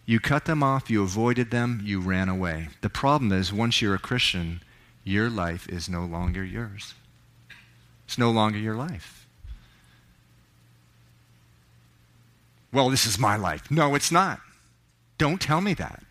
You 0.05 0.19
cut 0.19 0.45
them 0.45 0.61
off, 0.61 0.89
you 0.89 1.01
avoided 1.01 1.51
them, 1.51 1.81
you 1.83 1.99
ran 1.99 2.27
away. 2.27 2.69
The 2.81 2.89
problem 2.89 3.31
is, 3.31 3.53
once 3.53 3.81
you're 3.81 3.95
a 3.95 3.99
Christian, 3.99 4.61
your 5.03 5.29
life 5.29 5.67
is 5.69 5.87
no 5.87 6.03
longer 6.03 6.43
yours. 6.43 6.93
It's 8.05 8.17
no 8.17 8.31
longer 8.31 8.57
your 8.57 8.75
life. 8.75 9.27
Well, 12.73 12.89
this 12.89 13.05
is 13.05 13.19
my 13.19 13.35
life. 13.35 13.69
No, 13.69 13.95
it's 13.95 14.11
not. 14.11 14.41
Don't 15.17 15.39
tell 15.39 15.61
me 15.61 15.73
that. 15.75 16.03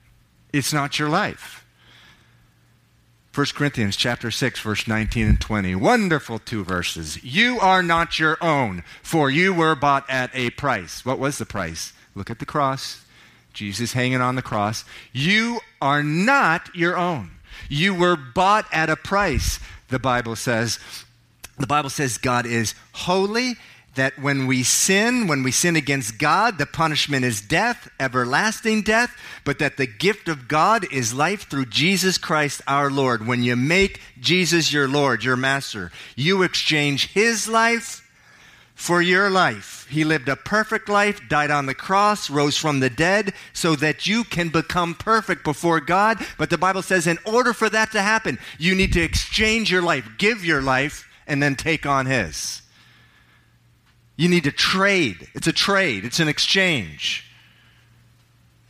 It's 0.53 0.73
not 0.73 0.99
your 0.99 1.09
life. 1.09 1.67
1 3.35 3.47
Corinthians 3.55 3.97
chapter 3.97 4.31
6 4.31 4.61
verse 4.61 4.87
19 4.87 5.27
and 5.27 5.41
20. 5.41 5.75
Wonderful 5.75 6.39
two 6.39 6.63
verses. 6.65 7.23
You 7.25 7.59
are 7.61 7.83
not 7.83 8.19
your 8.19 8.37
own, 8.43 8.85
for 9.03 9.31
you 9.31 9.55
were 9.55 9.75
bought 9.75 10.09
at 10.09 10.31
a 10.35 10.51
price. 10.51 11.05
What 11.05 11.19
was 11.19 11.39
the 11.39 11.47
price? 11.47 11.95
Look 12.15 12.31
at 12.31 12.39
the 12.39 12.47
cross. 12.47 13.02
Jesus 13.53 13.93
hanging 13.93 14.21
on 14.21 14.35
the 14.35 14.43
cross. 14.43 14.85
You 15.13 15.61
are 15.81 16.03
not 16.03 16.75
your 16.75 16.97
own. 16.97 17.31
You 17.69 17.95
were 17.95 18.17
bought 18.17 18.67
at 18.73 18.91
a 18.91 18.97
price, 18.97 19.61
the 19.89 19.99
Bible 19.99 20.37
says. 20.37 20.79
The 21.59 21.67
Bible 21.67 21.91
says 21.91 22.19
God 22.19 22.47
is 22.47 22.75
holy, 22.93 23.57
that 23.95 24.19
when 24.19 24.47
we 24.47 24.63
sin, 24.63 25.27
when 25.27 25.43
we 25.43 25.51
sin 25.51 25.77
against 25.77 26.19
God, 26.19 26.57
the 26.57 26.67
punishment 26.67 27.25
is 27.27 27.43
death, 27.43 27.91
everlasting 28.01 28.83
death, 28.83 29.15
but 29.45 29.59
that 29.59 29.77
the 29.77 29.87
gift 29.87 30.29
of 30.29 30.49
God 30.49 30.91
is 30.91 31.13
life 31.13 31.49
through 31.49 31.67
Jesus 31.67 32.17
Christ 32.17 32.63
our 32.67 32.91
Lord. 32.91 33.27
When 33.27 33.43
you 33.43 33.55
make 33.55 34.01
Jesus 34.19 34.73
your 34.73 34.89
Lord, 34.89 35.25
your 35.25 35.37
master, 35.37 35.93
you 36.17 36.43
exchange 36.43 37.09
his 37.09 37.47
life 37.47 38.02
for 38.75 39.03
your 39.03 39.31
life. 39.31 39.87
He 39.91 40.05
lived 40.05 40.29
a 40.29 40.37
perfect 40.37 40.89
life, 40.89 41.21
died 41.29 41.51
on 41.51 41.67
the 41.67 41.75
cross, 41.75 42.31
rose 42.31 42.57
from 42.57 42.81
the 42.81 42.91
dead, 42.91 43.33
so 43.53 43.77
that 43.77 44.07
you 44.07 44.25
can 44.25 44.49
become 44.49 44.95
perfect 44.95 45.45
before 45.45 45.81
God. 45.81 46.19
But 46.39 46.51
the 46.51 46.59
Bible 46.59 46.83
says, 46.83 47.07
in 47.07 47.19
order 47.25 47.53
for 47.53 47.69
that 47.71 47.93
to 47.93 48.03
happen, 48.03 48.39
you 48.59 48.75
need 48.75 48.93
to 48.95 49.03
exchange 49.03 49.71
your 49.71 49.83
life, 49.83 50.09
give 50.19 50.45
your 50.45 50.63
life, 50.63 51.07
and 51.27 51.43
then 51.43 51.55
take 51.55 51.87
on 51.87 52.07
His. 52.07 52.63
You 54.17 54.29
need 54.29 54.45
to 54.45 54.53
trade. 54.53 55.29
It's 55.35 55.47
a 55.47 55.53
trade, 55.53 56.05
it's 56.05 56.21
an 56.21 56.29
exchange. 56.29 57.31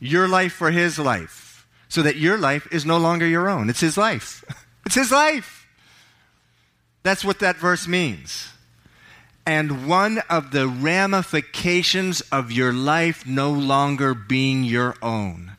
Your 0.01 0.27
life 0.27 0.53
for 0.53 0.71
His 0.71 0.99
life, 0.99 1.67
so 1.89 2.03
that 2.03 2.17
your 2.17 2.37
life 2.37 2.67
is 2.73 2.85
no 2.85 2.99
longer 2.99 3.27
your 3.27 3.49
own. 3.49 3.71
It's 3.71 3.81
His 3.81 3.97
life. 3.97 4.45
It's 4.85 4.97
His 4.97 5.13
life. 5.13 5.69
That's 7.05 7.25
what 7.25 7.39
that 7.39 7.57
verse 7.57 7.87
means. 7.87 8.49
And 9.45 9.89
one 9.89 10.19
of 10.31 10.53
the 10.53 10.69
ramifications 10.69 12.21
of 12.33 12.53
your 12.53 12.73
life 12.73 13.27
no 13.27 13.51
longer 13.51 14.15
being 14.15 14.63
your 14.63 14.95
own 15.03 15.57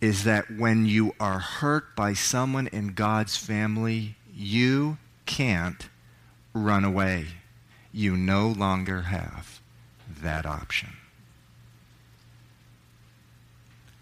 is 0.00 0.24
that 0.24 0.50
when 0.50 0.86
you 0.86 1.14
are 1.20 1.38
hurt 1.38 1.94
by 1.94 2.14
someone 2.14 2.66
in 2.68 2.88
God's 2.88 3.36
family, 3.36 4.16
you 4.34 4.98
can't 5.26 5.88
run 6.54 6.84
away. 6.84 7.26
You 7.92 8.16
no 8.16 8.48
longer 8.48 9.02
have 9.02 9.60
that 10.22 10.46
option. 10.46 10.94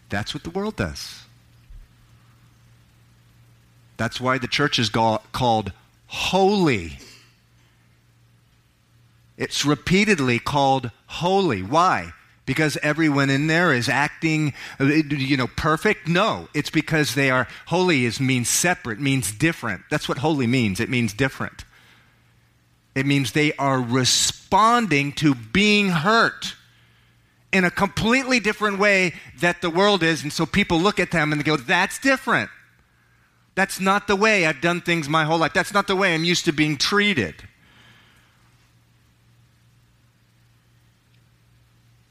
That's 0.09 0.33
what 0.33 0.45
the 0.45 0.51
world 0.51 0.77
does. 0.77 1.25
That's 3.97 4.21
why 4.21 4.39
the 4.39 4.49
church 4.49 4.79
is 4.79 4.89
called 4.89 5.73
holy 6.07 6.99
it's 9.41 9.65
repeatedly 9.65 10.39
called 10.39 10.91
holy. 11.07 11.63
Why? 11.63 12.13
Because 12.45 12.77
everyone 12.83 13.31
in 13.31 13.47
there 13.47 13.73
is 13.73 13.89
acting, 13.89 14.53
you 14.79 15.37
know, 15.37 15.47
perfect? 15.47 16.07
No, 16.07 16.49
it's 16.53 16.69
because 16.69 17.15
they 17.15 17.31
are 17.31 17.49
holy. 17.67 18.05
Is 18.05 18.21
means 18.21 18.51
separate, 18.51 19.01
means 19.01 19.33
different. 19.33 19.83
That's 19.91 20.09
what 20.09 20.19
holy 20.19 20.47
means. 20.47 20.79
It 20.79 20.91
means 20.91 21.15
different. 21.15 21.65
It 22.95 23.07
means 23.07 23.33
they 23.33 23.55
are 23.55 23.81
responding 23.81 25.13
to 25.15 25.35
being 25.35 25.89
hurt 25.89 26.55
in 27.51 27.65
a 27.65 27.71
completely 27.71 28.41
different 28.41 28.79
way 28.79 29.15
that 29.39 29.63
the 29.63 29.71
world 29.71 30.03
is. 30.03 30.23
And 30.23 30.33
so 30.33 30.45
people 30.45 30.79
look 30.79 31.01
at 31.01 31.13
them 31.13 31.33
and 31.33 31.41
they 31.41 31.45
go, 31.45 31.57
that's 31.57 31.99
different. 31.99 32.51
That's 33.55 33.81
not 33.81 34.07
the 34.07 34.17
way 34.17 34.45
I've 34.45 34.61
done 34.61 34.83
things 34.83 35.09
my 35.09 35.25
whole 35.25 35.39
life. 35.39 35.55
That's 35.55 35.73
not 35.73 35.87
the 35.87 35.97
way 35.97 36.15
I'm 36.15 36.25
used 36.25 36.45
to 36.45 36.53
being 36.53 36.77
treated. 36.77 37.37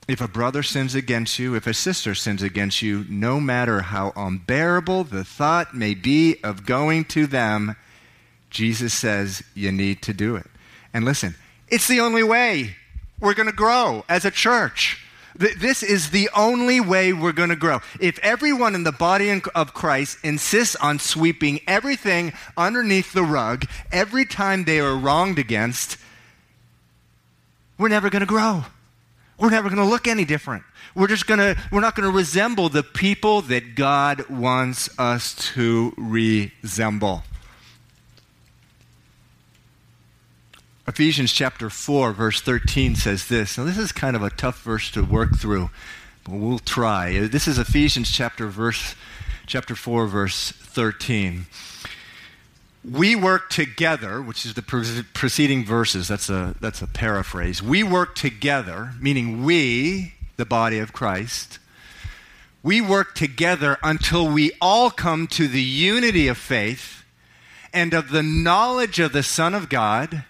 If 0.09 0.21
a 0.21 0.27
brother 0.27 0.63
sins 0.63 0.95
against 0.95 1.37
you, 1.37 1.53
if 1.53 1.67
a 1.67 1.73
sister 1.73 2.15
sins 2.15 2.41
against 2.41 2.81
you, 2.81 3.05
no 3.07 3.39
matter 3.39 3.81
how 3.81 4.11
unbearable 4.15 5.03
the 5.03 5.23
thought 5.23 5.75
may 5.75 5.93
be 5.93 6.37
of 6.43 6.65
going 6.65 7.05
to 7.05 7.27
them, 7.27 7.75
Jesus 8.49 8.91
says 8.91 9.43
you 9.53 9.71
need 9.71 10.01
to 10.01 10.13
do 10.15 10.35
it. 10.35 10.47
And 10.95 11.05
listen, 11.05 11.35
it's 11.67 11.87
the 11.87 11.99
only 11.99 12.23
way 12.23 12.75
we're 13.19 13.35
going 13.35 13.51
to 13.51 13.55
grow 13.55 14.03
as 14.09 14.25
a 14.25 14.31
church. 14.31 15.05
This 15.35 15.83
is 15.83 16.09
the 16.09 16.27
only 16.35 16.81
way 16.81 17.13
we're 17.13 17.31
going 17.31 17.49
to 17.49 17.55
grow. 17.55 17.79
If 17.99 18.17
everyone 18.23 18.73
in 18.73 18.85
the 18.85 18.91
body 18.91 19.29
of 19.53 19.75
Christ 19.75 20.17
insists 20.23 20.75
on 20.77 20.97
sweeping 20.97 21.59
everything 21.67 22.33
underneath 22.57 23.13
the 23.13 23.21
rug 23.21 23.65
every 23.91 24.25
time 24.25 24.63
they 24.63 24.79
are 24.79 24.95
wronged 24.95 25.37
against, 25.37 25.97
we're 27.77 27.89
never 27.89 28.09
going 28.09 28.21
to 28.21 28.25
grow 28.25 28.65
we're 29.39 29.49
never 29.49 29.69
going 29.69 29.81
to 29.81 29.89
look 29.89 30.07
any 30.07 30.25
different. 30.25 30.63
We're 30.95 31.07
just 31.07 31.27
going 31.27 31.39
to, 31.39 31.57
we're 31.71 31.81
not 31.81 31.95
going 31.95 32.09
to 32.09 32.15
resemble 32.15 32.69
the 32.69 32.83
people 32.83 33.41
that 33.43 33.75
God 33.75 34.29
wants 34.29 34.89
us 34.99 35.33
to 35.53 35.93
resemble. 35.97 37.23
Ephesians 40.87 41.31
chapter 41.31 41.69
4, 41.69 42.13
verse 42.13 42.41
13 42.41 42.95
says 42.95 43.27
this. 43.27 43.57
Now, 43.57 43.63
this 43.63 43.77
is 43.77 43.91
kind 43.91 44.15
of 44.15 44.23
a 44.23 44.31
tough 44.31 44.61
verse 44.63 44.89
to 44.91 45.03
work 45.03 45.37
through, 45.37 45.69
but 46.23 46.33
we'll 46.33 46.59
try. 46.59 47.27
This 47.27 47.47
is 47.47 47.59
Ephesians 47.59 48.11
chapter, 48.11 48.47
verse, 48.47 48.95
chapter 49.45 49.75
4, 49.75 50.07
verse 50.07 50.51
13 50.51 51.45
we 52.83 53.15
work 53.15 53.49
together, 53.49 54.21
which 54.21 54.45
is 54.45 54.53
the 54.53 54.61
preceding 55.13 55.65
verses, 55.65 56.07
that's 56.07 56.29
a, 56.29 56.55
that's 56.61 56.81
a 56.81 56.87
paraphrase. 56.87 57.61
We 57.61 57.83
work 57.83 58.15
together, 58.15 58.93
meaning 58.99 59.43
we, 59.43 60.13
the 60.37 60.45
body 60.45 60.79
of 60.79 60.93
Christ, 60.93 61.59
we 62.63 62.81
work 62.81 63.15
together 63.15 63.77
until 63.83 64.27
we 64.27 64.51
all 64.61 64.89
come 64.91 65.27
to 65.27 65.47
the 65.47 65.61
unity 65.61 66.27
of 66.27 66.37
faith 66.37 67.03
and 67.73 67.93
of 67.93 68.09
the 68.09 68.23
knowledge 68.23 68.99
of 68.99 69.13
the 69.13 69.23
Son 69.23 69.53
of 69.53 69.69
God 69.69 70.23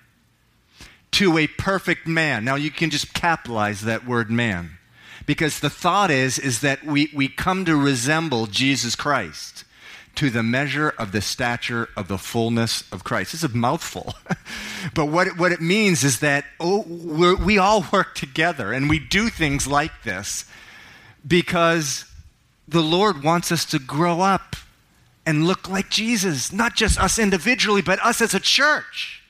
to 1.12 1.38
a 1.38 1.48
perfect 1.48 2.08
man. 2.08 2.46
Now, 2.46 2.56
you 2.56 2.70
can 2.70 2.90
just 2.90 3.14
capitalize 3.14 3.82
that 3.82 4.06
word 4.06 4.30
man 4.30 4.78
because 5.26 5.60
the 5.60 5.70
thought 5.70 6.12
is, 6.12 6.38
is 6.38 6.62
that 6.62 6.84
we, 6.84 7.12
we 7.14 7.28
come 7.28 7.66
to 7.66 7.76
resemble 7.76 8.48
Jesus 8.48 8.96
Christ 8.96 9.64
to 10.20 10.30
the 10.30 10.44
measure 10.44 10.90
of 10.98 11.14
the 11.14 11.22
stature 11.22 11.88
of 11.96 12.10
the 12.10 12.18
fullness 12.18 12.84
of 12.92 13.06
Christ. 13.06 13.34
It's 13.34 13.44
a 13.44 13.48
mouthful. 13.48 14.16
but 14.94 15.06
what 15.06 15.28
it, 15.28 15.38
what 15.38 15.54
it 15.54 15.62
means 15.62 16.04
is 16.04 16.20
that 16.20 16.44
oh, 16.60 16.82
we 16.82 17.58
all 17.58 17.86
work 17.94 18.16
together 18.16 18.74
and 18.74 18.90
we 18.90 19.00
do 19.00 19.30
things 19.30 19.66
like 19.66 20.04
this 20.04 20.44
because 21.26 22.04
the 22.68 22.82
Lord 22.82 23.24
wants 23.24 23.50
us 23.50 23.64
to 23.68 23.80
grow 23.80 24.20
up 24.20 24.58
and 25.26 25.48
look 25.48 25.70
like 25.70 25.90
Jesus, 25.90 26.52
not 26.52 26.76
just 26.76 27.00
us 27.00 27.18
individually, 27.18 27.82
but 27.82 27.98
us 28.04 28.20
as 28.20 28.34
a 28.34 28.42
church. 28.42 29.24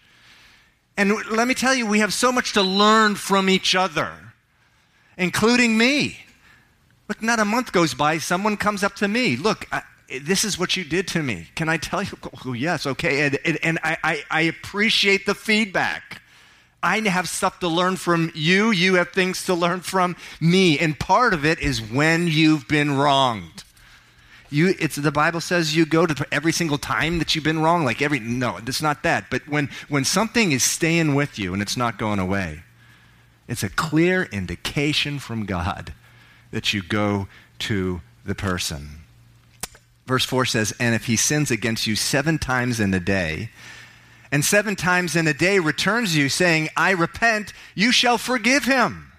And 0.97 1.13
let 1.29 1.47
me 1.47 1.53
tell 1.53 1.75
you, 1.75 1.85
we 1.85 1.99
have 1.99 2.15
so 2.15 2.31
much 2.31 2.53
to 2.53 2.63
learn 2.63 3.13
from 3.13 3.47
each 3.47 3.75
other, 3.75 4.11
including 5.19 5.77
me. 5.77 6.21
Look, 7.07 7.21
not 7.21 7.37
a 7.37 7.45
month 7.45 7.71
goes 7.71 7.93
by, 7.93 8.17
someone 8.17 8.57
comes 8.57 8.83
up 8.83 8.95
to 8.95 9.07
me. 9.07 9.35
Look, 9.35 9.67
I, 9.71 9.83
this 10.21 10.43
is 10.43 10.57
what 10.57 10.75
you 10.75 10.83
did 10.83 11.07
to 11.09 11.23
me. 11.23 11.47
Can 11.55 11.69
I 11.69 11.77
tell 11.77 12.03
you? 12.03 12.17
Oh, 12.45 12.53
yes, 12.53 12.85
okay. 12.85 13.25
And, 13.25 13.39
and, 13.45 13.59
and 13.63 13.79
I, 13.83 13.97
I, 14.03 14.23
I 14.31 14.41
appreciate 14.41 15.25
the 15.25 15.35
feedback. 15.35 16.21
I 16.81 16.99
have 16.99 17.27
stuff 17.27 17.59
to 17.59 17.67
learn 17.67 17.97
from 17.97 18.31
you. 18.33 18.71
You 18.71 18.95
have 18.95 19.09
things 19.09 19.45
to 19.45 19.53
learn 19.53 19.81
from 19.81 20.15
me. 20.39 20.79
And 20.79 20.97
part 20.97 21.33
of 21.33 21.45
it 21.45 21.59
is 21.59 21.81
when 21.81 22.27
you've 22.27 22.67
been 22.67 22.97
wronged. 22.97 23.63
You, 24.49 24.73
it's 24.79 24.95
the 24.95 25.11
Bible 25.11 25.41
says 25.41 25.75
you 25.75 25.85
go 25.85 26.05
to 26.05 26.25
every 26.31 26.51
single 26.51 26.77
time 26.77 27.19
that 27.19 27.35
you've 27.35 27.43
been 27.43 27.59
wrong. 27.59 27.83
Like 27.83 28.01
every 28.01 28.19
no, 28.19 28.57
it's 28.57 28.81
not 28.81 29.03
that. 29.03 29.25
But 29.29 29.47
when 29.47 29.69
when 29.89 30.05
something 30.05 30.51
is 30.51 30.63
staying 30.63 31.13
with 31.13 31.37
you 31.37 31.53
and 31.53 31.61
it's 31.61 31.77
not 31.77 31.99
going 31.99 32.17
away, 32.17 32.63
it's 33.47 33.61
a 33.61 33.69
clear 33.69 34.23
indication 34.31 35.19
from 35.19 35.45
God 35.45 35.93
that 36.51 36.73
you 36.73 36.81
go 36.81 37.27
to 37.59 38.01
the 38.25 38.33
person. 38.33 38.98
Verse 40.09 40.25
4 40.25 40.45
says, 40.45 40.73
And 40.79 40.95
if 40.95 41.05
he 41.05 41.15
sins 41.15 41.51
against 41.51 41.85
you 41.85 41.95
seven 41.95 42.39
times 42.39 42.79
in 42.79 42.91
a 42.95 42.99
day, 42.99 43.51
and 44.31 44.43
seven 44.43 44.75
times 44.75 45.15
in 45.15 45.27
a 45.27 45.35
day 45.35 45.59
returns 45.59 46.17
you, 46.17 46.29
saying, 46.29 46.69
I 46.75 46.91
repent, 46.91 47.53
you 47.75 47.91
shall 47.91 48.17
forgive 48.17 48.65
him. 48.65 49.11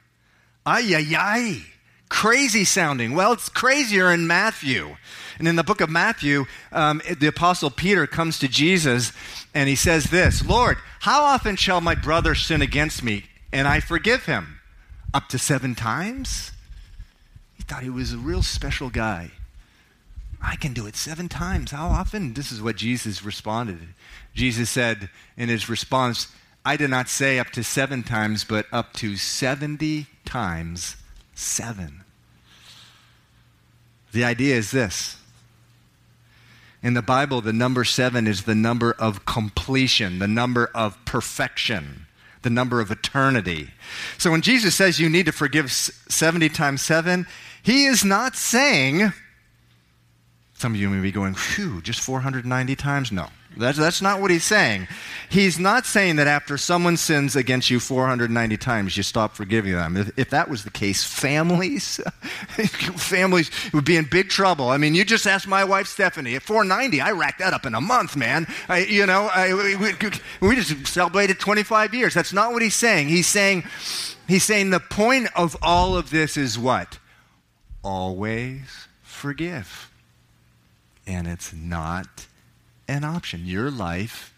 Ay, 0.66 0.92
ay, 0.96 1.14
ay. 1.16 1.62
Crazy 2.08 2.64
sounding. 2.64 3.14
Well, 3.14 3.32
it's 3.34 3.48
crazier 3.48 4.10
in 4.10 4.26
Matthew. 4.26 4.96
And 5.38 5.46
in 5.46 5.54
the 5.54 5.62
book 5.62 5.80
of 5.80 5.90
Matthew, 5.90 6.46
um, 6.72 7.00
the 7.20 7.28
apostle 7.28 7.70
Peter 7.70 8.08
comes 8.08 8.40
to 8.40 8.48
Jesus 8.48 9.12
and 9.54 9.68
he 9.68 9.76
says 9.76 10.06
this 10.06 10.44
Lord, 10.44 10.76
how 10.98 11.22
often 11.22 11.54
shall 11.54 11.80
my 11.80 11.94
brother 11.94 12.34
sin 12.34 12.62
against 12.62 13.04
me 13.04 13.26
and 13.52 13.68
I 13.68 13.78
forgive 13.78 14.26
him? 14.26 14.58
Up 15.14 15.28
to 15.28 15.38
seven 15.38 15.76
times? 15.76 16.50
He 17.56 17.62
thought 17.62 17.84
he 17.84 17.90
was 17.90 18.12
a 18.12 18.18
real 18.18 18.42
special 18.42 18.90
guy. 18.90 19.30
Can 20.60 20.74
do 20.74 20.86
it 20.86 20.94
seven 20.94 21.28
times. 21.28 21.70
How 21.70 21.88
often? 21.88 22.34
This 22.34 22.52
is 22.52 22.60
what 22.60 22.76
Jesus 22.76 23.24
responded. 23.24 23.78
Jesus 24.34 24.68
said 24.68 25.08
in 25.36 25.48
his 25.48 25.68
response, 25.70 26.28
I 26.64 26.76
did 26.76 26.90
not 26.90 27.08
say 27.08 27.38
up 27.38 27.50
to 27.50 27.64
seven 27.64 28.02
times, 28.02 28.44
but 28.44 28.66
up 28.70 28.92
to 28.94 29.16
70 29.16 30.06
times 30.26 30.96
seven. 31.34 32.04
The 34.12 34.24
idea 34.24 34.56
is 34.56 34.70
this. 34.70 35.16
In 36.82 36.94
the 36.94 37.02
Bible, 37.02 37.40
the 37.40 37.52
number 37.52 37.84
seven 37.84 38.26
is 38.26 38.44
the 38.44 38.54
number 38.54 38.92
of 38.98 39.24
completion, 39.24 40.18
the 40.18 40.28
number 40.28 40.70
of 40.74 41.02
perfection, 41.04 42.06
the 42.42 42.50
number 42.50 42.80
of 42.80 42.90
eternity. 42.90 43.70
So 44.18 44.30
when 44.30 44.40
Jesus 44.40 44.74
says 44.74 44.98
you 44.98 45.08
need 45.08 45.26
to 45.26 45.32
forgive 45.32 45.70
70 45.72 46.48
times 46.50 46.82
seven, 46.82 47.26
he 47.62 47.84
is 47.84 48.04
not 48.04 48.36
saying 48.36 49.12
some 50.60 50.74
of 50.74 50.80
you 50.80 50.90
may 50.90 51.00
be 51.00 51.10
going, 51.10 51.34
phew, 51.34 51.80
just 51.80 52.00
490 52.00 52.76
times? 52.76 53.10
No. 53.10 53.28
That's, 53.56 53.78
that's 53.78 54.00
not 54.00 54.20
what 54.20 54.30
he's 54.30 54.44
saying. 54.44 54.86
He's 55.28 55.58
not 55.58 55.86
saying 55.86 56.16
that 56.16 56.26
after 56.26 56.56
someone 56.56 56.96
sins 56.96 57.34
against 57.34 57.70
you 57.70 57.80
490 57.80 58.56
times, 58.58 58.96
you 58.96 59.02
stop 59.02 59.34
forgiving 59.34 59.72
them. 59.72 59.96
If, 59.96 60.18
if 60.18 60.30
that 60.30 60.48
was 60.48 60.62
the 60.62 60.70
case, 60.70 61.02
families, 61.02 61.96
families 62.56 63.50
would 63.72 63.84
be 63.86 63.96
in 63.96 64.04
big 64.04 64.28
trouble. 64.28 64.68
I 64.68 64.76
mean, 64.76 64.94
you 64.94 65.04
just 65.04 65.26
ask 65.26 65.48
my 65.48 65.64
wife, 65.64 65.88
Stephanie. 65.88 66.36
At 66.36 66.42
490, 66.42 67.00
I 67.00 67.10
racked 67.10 67.40
that 67.40 67.54
up 67.54 67.66
in 67.66 67.74
a 67.74 67.80
month, 67.80 68.16
man. 68.16 68.46
I, 68.68 68.80
you 68.80 69.06
know, 69.06 69.30
I, 69.34 69.54
we, 69.54 69.86
we 70.46 70.56
just 70.56 70.86
celebrated 70.86 71.40
25 71.40 71.94
years. 71.94 72.14
That's 72.14 72.32
not 72.32 72.52
what 72.52 72.62
he's 72.62 72.76
saying. 72.76 73.08
He's 73.08 73.26
saying, 73.26 73.64
he's 74.28 74.44
saying 74.44 74.70
the 74.70 74.80
point 74.80 75.28
of 75.34 75.56
all 75.60 75.96
of 75.96 76.10
this 76.10 76.36
is 76.36 76.58
what? 76.58 76.98
Always 77.82 78.86
forgive 79.02 79.89
and 81.10 81.26
it's 81.26 81.52
not 81.52 82.26
an 82.86 83.04
option. 83.04 83.44
Your 83.44 83.70
life 83.70 84.32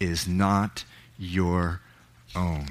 is 0.00 0.26
not 0.26 0.84
your 1.18 1.80
own. 2.34 2.66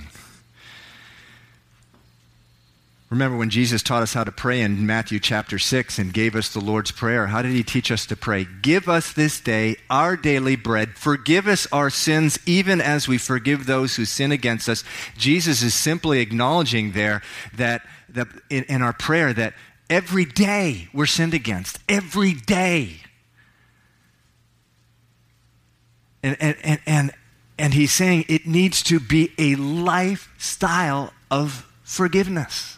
Remember 3.12 3.38
when 3.38 3.49
Jesus 3.49 3.84
taught 3.84 4.03
us 4.03 4.13
how 4.13 4.23
to 4.23 4.31
pray 4.31 4.62
in 4.62 4.86
Matthew 4.86 5.19
chapter 5.19 5.60
6 5.60 5.99
and 5.99 6.13
gave 6.13 6.34
us 6.34 6.47
the 6.47 6.62
Lord's 6.62 6.91
Prayer? 6.91 7.27
How 7.27 7.41
did 7.41 7.51
he 7.51 7.62
teach 7.62 7.91
us 7.91 8.05
to 8.05 8.15
pray? 8.15 8.47
Give 8.62 8.88
us 8.88 9.12
this 9.12 9.41
day 9.41 9.75
our 9.89 10.15
daily 10.15 10.55
bread. 10.55 10.95
Forgive 10.95 11.45
us 11.45 11.67
our 11.73 11.89
sins, 11.89 12.39
even 12.45 12.79
as 12.79 13.10
we 13.10 13.17
forgive 13.17 13.65
those 13.65 13.97
who 13.97 14.05
sin 14.05 14.31
against 14.31 14.69
us. 14.69 14.86
Jesus 15.17 15.62
is 15.62 15.73
simply 15.73 16.21
acknowledging 16.21 16.93
there 16.93 17.21
that, 17.53 17.86
that 18.07 18.29
in, 18.49 18.63
in 18.63 18.81
our 18.81 18.93
prayer 18.93 19.34
that 19.34 19.55
every 19.89 20.23
day 20.23 20.88
we're 20.93 21.05
sinned 21.05 21.34
against. 21.34 21.79
Every 21.89 22.34
day. 22.34 23.01
And, 26.23 26.38
and, 26.39 26.79
and, 26.86 27.12
and, 27.57 27.73
he's 27.73 27.91
saying 27.91 28.25
it 28.27 28.45
needs 28.45 28.84
to 28.84 28.99
be 28.99 29.31
a 29.39 29.55
lifestyle 29.55 31.13
of 31.31 31.67
forgiveness. 31.84 32.77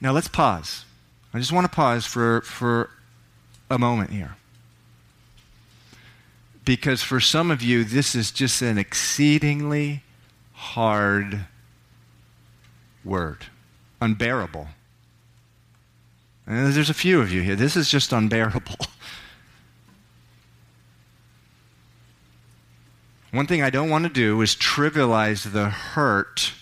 Now 0.00 0.12
let's 0.12 0.28
pause. 0.28 0.84
I 1.32 1.38
just 1.38 1.52
want 1.52 1.64
to 1.64 1.74
pause 1.74 2.04
for, 2.04 2.42
for 2.42 2.90
a 3.70 3.78
moment 3.78 4.10
here. 4.10 4.36
Because 6.64 7.02
for 7.02 7.20
some 7.20 7.50
of 7.50 7.62
you, 7.62 7.84
this 7.84 8.14
is 8.14 8.30
just 8.30 8.60
an 8.60 8.76
exceedingly 8.76 10.02
hard 10.52 11.46
word, 13.04 13.46
unbearable. 14.00 14.68
And 16.46 16.72
there's 16.72 16.90
a 16.90 16.94
few 16.94 17.20
of 17.20 17.32
you 17.32 17.42
here. 17.42 17.56
This 17.56 17.76
is 17.76 17.90
just 17.90 18.12
unbearable. 18.12 18.76
One 23.36 23.46
thing 23.46 23.62
I 23.62 23.70
don't 23.70 23.90
want 23.90 24.04
to 24.04 24.10
do 24.10 24.40
is 24.40 24.54
trivialize 24.54 25.52
the 25.52 25.68
hurt 25.68 26.52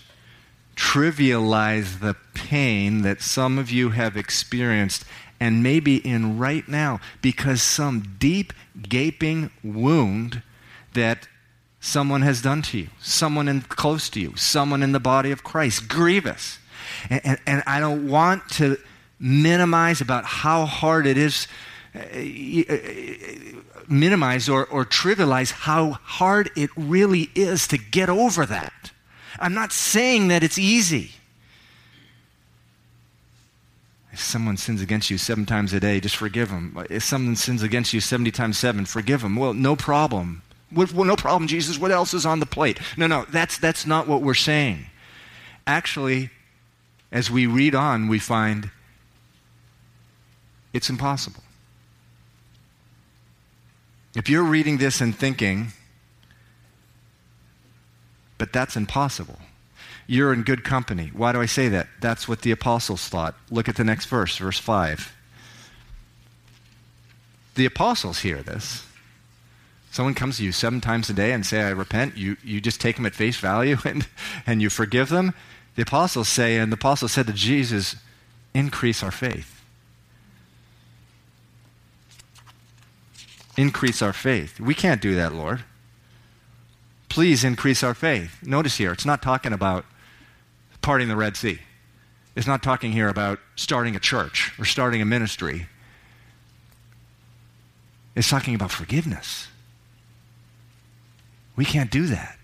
trivialize 0.77 2.01
the 2.01 2.17
pain 2.35 3.03
that 3.03 3.21
some 3.21 3.59
of 3.59 3.71
you 3.71 3.91
have 3.91 4.17
experienced 4.17 5.05
and 5.41 5.63
maybe 5.63 5.97
in 5.97 6.39
right 6.39 6.67
now 6.69 7.01
because 7.23 7.63
some 7.63 8.17
deep, 8.19 8.53
gaping 8.89 9.51
wound 9.63 10.43
that 10.95 11.29
someone 11.81 12.23
has 12.23 12.41
done 12.41 12.63
to 12.63 12.79
you, 12.79 12.89
someone 13.01 13.49
in, 13.49 13.61
close 13.63 14.09
to 14.11 14.21
you, 14.21 14.35
someone 14.37 14.83
in 14.83 14.93
the 14.93 15.01
body 15.01 15.31
of 15.31 15.45
Christ, 15.45 15.89
grievous. 15.89 16.59
And, 17.11 17.21
and, 17.25 17.39
and 17.47 17.63
I 17.67 17.81
don't 17.81 18.09
want 18.09 18.49
to 18.53 18.79
minimize 19.19 20.01
about 20.01 20.25
how 20.25 20.65
hard 20.65 21.07
it 21.07 21.19
is, 21.19 21.47
minimize 23.89 24.49
or, 24.49 24.67
or 24.67 24.85
trivialize 24.85 25.53
how 25.53 25.93
hard 25.93 26.51
it 26.57 26.71
really 26.77 27.31
is 27.35 27.69
to 27.69 27.79
get 27.79 28.09
over 28.09 28.45
that. 28.47 28.91
I'm 29.39 29.55
not 29.55 29.73
saying 29.73 30.29
that 30.29 30.43
it's 30.43 30.59
easy. 30.59 31.13
If 34.13 34.21
someone 34.21 34.57
sins 34.57 34.81
against 34.81 35.11
you 35.11 35.19
seven 35.19 35.45
times 35.45 35.73
a 35.73 35.81
day, 35.81 35.99
just 35.99 36.17
forgive 36.17 36.51
them. 36.51 36.77
If 36.89 37.03
someone 37.03 37.35
sins 37.35 37.63
against 37.63 37.93
you 37.93 38.01
70 38.01 38.31
times 38.31 38.59
seven, 38.59 38.85
forgive 38.87 39.23
them. 39.23 39.35
Well, 39.35 39.55
no 39.55 39.75
problem. 39.75 40.43
Well, 40.73 41.05
no 41.05 41.17
problem, 41.17 41.49
Jesus. 41.49 41.79
What 41.79 41.91
else 41.91 42.15
is 42.15 42.27
on 42.27 42.41
the 42.41 42.47
plate? 42.47 42.79
No, 42.97 43.07
no, 43.07 43.27
that's, 43.31 43.59
that's 43.59 43.87
not 43.87 44.09
what 44.09 44.23
we're 44.23 44.35
saying. 44.35 44.87
Actually, 45.67 46.31
as 47.11 47.31
we 47.31 47.47
read 47.47 47.75
on, 47.75 48.09
we 48.09 48.19
find 48.19 48.71
it's 50.73 50.91
impossible. 50.91 51.44
If 54.15 54.29
you're 54.29 54.45
reading 54.45 54.79
this 54.79 55.01
and 55.01 55.15
thinking, 55.15 55.69
but 58.39 58.53
that's 58.53 58.77
impossible, 58.77 59.39
you're 60.07 60.33
in 60.33 60.43
good 60.43 60.65
company. 60.65 61.11
Why 61.13 61.33
do 61.33 61.41
I 61.41 61.47
say 61.47 61.69
that? 61.69 61.89
That's 62.01 62.29
what 62.29 62.43
the 62.43 62.51
apostles 62.51 63.09
thought. 63.09 63.35
Look 63.51 63.69
at 63.69 63.77
the 63.77 63.85
next 63.85 64.07
verse, 64.07 64.37
verse 64.37 64.59
5. 64.59 65.13
The 67.55 67.67
apostles 67.67 68.21
hear 68.21 68.43
this. 68.43 68.87
Someone 69.91 70.15
comes 70.15 70.39
to 70.39 70.45
you 70.45 70.53
seven 70.53 70.81
times 70.81 71.09
a 71.09 71.13
day 71.13 71.33
and 71.33 71.47
say, 71.47 71.63
I 71.63 71.71
repent. 71.71 72.17
You, 72.17 72.37
you 72.43 72.61
just 72.61 72.81
take 72.81 72.97
them 72.97 73.07
at 73.07 73.15
face 73.15 73.37
value 73.37 73.79
and, 73.85 74.07
and 74.47 74.61
you 74.61 74.69
forgive 74.69 75.09
them. 75.09 75.35
The 75.77 75.83
apostles 75.83 76.29
say, 76.29 76.57
and 76.57 76.71
the 76.71 76.77
apostles 76.77 77.13
said 77.13 77.27
to 77.29 77.33
Jesus, 77.33 77.97
increase 78.53 79.03
our 79.03 79.11
faith. 79.11 79.54
Increase 83.57 84.03
our 84.03 84.13
faith. 84.13 84.59
We 84.59 84.75
can't 84.75 85.01
do 85.01 85.15
that, 85.15 85.33
Lord. 85.33 85.65
Please 87.09 87.45
increase 87.45 87.83
our 87.85 87.95
faith. 87.95 88.39
Notice 88.43 88.77
here, 88.77 88.93
it's 88.93 89.07
not 89.07 89.23
talking 89.23 89.53
about 89.53 89.85
parting 90.83 91.09
the 91.09 91.17
Red 91.17 91.37
Sea. 91.37 91.61
It's 92.35 92.47
not 92.47 92.63
talking 92.63 92.93
here 92.93 93.09
about 93.09 93.39
starting 93.55 93.95
a 93.95 94.01
church 94.01 94.53
or 94.59 94.65
starting 94.65 95.01
a 95.01 95.05
ministry. 95.05 95.69
It's 98.17 98.29
talking 98.29 98.55
about 98.55 98.73
forgiveness. 98.73 99.49
We 101.57 101.65
can't 101.65 101.91
do 101.91 102.07
that. 102.07 102.39